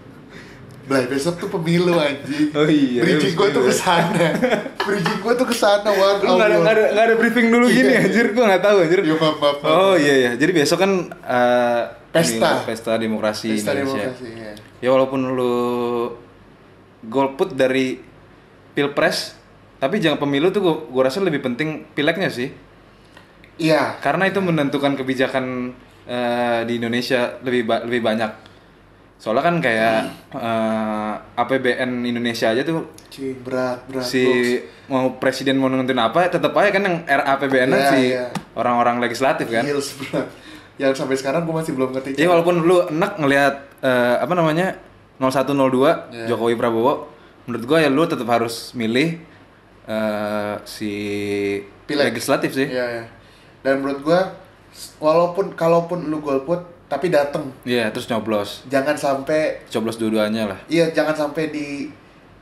[0.90, 2.50] Blay, besok tuh pemilu anjing.
[2.52, 4.34] Oh iya, Bridging gue tuh ke sana.
[4.76, 6.18] Bridging gue tuh ke sana, Wan.
[6.18, 8.02] Lu nggak ada, nggak ada, nggak ada briefing dulu gini Iya.
[8.04, 9.00] anjir, gua nggak tahu anjir.
[9.00, 9.70] Iya, maaf, maaf, maaf.
[9.70, 12.50] Oh iya iya, jadi besok kan eh, Pesta.
[12.52, 14.10] ini, pesta demokrasi Pesta Indonesia.
[14.10, 14.52] demokrasi, ya.
[14.80, 15.54] Ya walaupun lu
[17.02, 18.02] golput dari
[18.72, 19.38] pilpres,
[19.78, 22.50] tapi jangan pemilu tuh gua, gua rasa lebih penting pileknya sih,
[23.58, 24.00] Iya.
[24.00, 25.70] karena itu menentukan kebijakan
[26.04, 28.49] eh, di Indonesia lebih ba- lebih banyak.
[29.20, 29.96] Soalnya kan kayak
[30.32, 34.08] eh, APBN Indonesia aja tuh Cing, berat, berat.
[34.08, 34.24] si
[34.88, 38.26] mau presiden mau nentuin apa tetap aja kan yang RAPBN Iya, si iya.
[38.56, 39.68] orang-orang legislatif kan.
[39.68, 40.32] Gils, berat.
[40.80, 42.16] Yang sampai sekarang gue masih belum ngerti.
[42.16, 44.80] Iya walaupun lu enak ngelihat eh, apa namanya
[45.20, 45.52] 0102
[46.16, 46.26] Iya.
[46.32, 47.12] Jokowi Prabowo,
[47.44, 49.20] menurut gua ya lu tetap harus milih
[49.84, 50.92] eh, si
[51.84, 52.16] Pileg.
[52.16, 52.72] legislatif sih.
[52.72, 53.04] Iya, iya.
[53.60, 54.20] Dan menurut gue,
[54.98, 57.54] walaupun kalaupun lu golput, tapi dateng.
[57.64, 58.66] Iya, terus nyoblos.
[58.66, 60.60] Jangan sampai Coblos dua-duanya lah.
[60.66, 61.68] Iya, jangan sampai di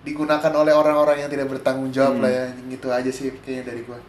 [0.07, 2.23] digunakan oleh orang-orang yang tidak bertanggung jawab Hmm.
[2.23, 2.45] lah ya.
[2.71, 3.99] Gitu aja sih kayaknya dari gua.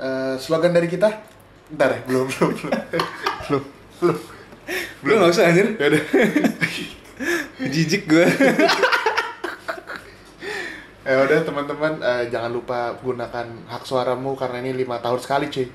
[0.00, 1.06] Eh, slogan dari kita?
[1.70, 2.72] Ntar ya, belum, belum, belum.
[3.46, 3.64] belum,
[4.02, 4.18] belum.
[5.06, 5.66] Lu nggak usah anjir.
[5.78, 6.02] Ya udah.
[7.72, 8.26] Jijik gua.
[11.06, 15.70] Ya udah teman-teman, eh, jangan lupa gunakan hak suaramu karena ini lima tahun sekali cuy.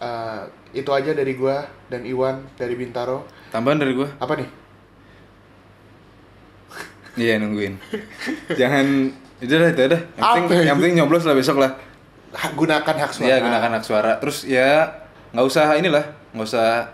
[0.00, 0.42] Eh,
[0.72, 1.60] itu aja dari gua
[1.92, 3.28] dan Iwan dari Bintaro.
[3.52, 4.08] Tambahan dari gua.
[4.16, 4.48] Apa nih?
[7.20, 7.74] Iya nungguin.
[8.54, 8.86] Jangan
[9.42, 10.00] itu dah itu dah.
[10.16, 11.74] Yang penting, yang penting nyoblos lah besok lah.
[12.32, 13.26] Hak- gunakan hak suara.
[13.28, 14.12] Iya gunakan hak suara.
[14.22, 14.86] Terus ya
[15.34, 16.86] nggak usah inilah, nggak usah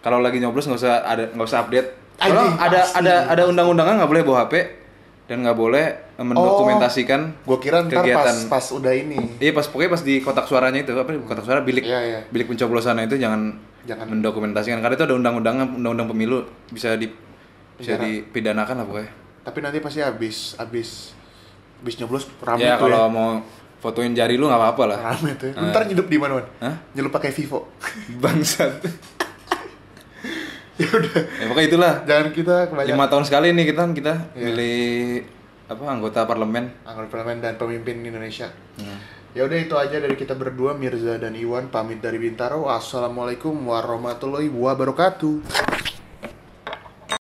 [0.00, 1.88] kalau lagi nyoblos nggak usah ada nggak usah update.
[2.18, 4.54] Kalau ada pasti, ada ada undang-undangnya nggak boleh bawa HP
[5.28, 8.48] dan nggak boleh eh, mendokumentasikan Gua kira ntar kegiatan.
[8.48, 9.36] pas pas udah ini.
[9.36, 12.20] Iya pas pokoknya pas di kotak suaranya itu apa kotak suara bilik Iya, iya.
[12.26, 14.08] bilik pencoblosan itu jangan Jangan.
[14.08, 17.12] mendokumentasikan karena itu ada undang-undangnya undang-undang pemilu bisa di
[17.76, 18.02] bisa Penjara.
[18.02, 19.10] dipidanakan lah pokoknya.
[19.44, 20.88] Tapi nanti pasti habis habis
[21.78, 23.08] habis nyoblos rame ya tuh kalau ya.
[23.08, 23.28] mau
[23.78, 24.98] fotoin jari lu nggak apa-apa lah.
[25.06, 25.52] Rame tuh.
[25.52, 25.68] Ah.
[25.68, 26.46] Ntar nyedup di mana, Wan?
[26.58, 26.74] Hah?
[26.90, 27.70] Nyelup pakai Vivo.
[28.22, 28.80] Bangsat.
[30.78, 31.18] Ya udah.
[31.26, 31.92] ya pokoknya itulah.
[32.06, 34.44] Jangan kita kebanyakan lima tahun sekali nih kita kita Iya.
[34.46, 34.78] milih
[35.68, 38.48] apa anggota parlemen anggota parlemen dan pemimpin Indonesia.
[38.80, 38.98] Hmm.
[39.36, 42.64] Ya udah itu aja dari kita berdua Mirza dan Iwan pamit dari Bintaro.
[42.66, 45.44] Assalamualaikum warahmatullahi wabarakatuh.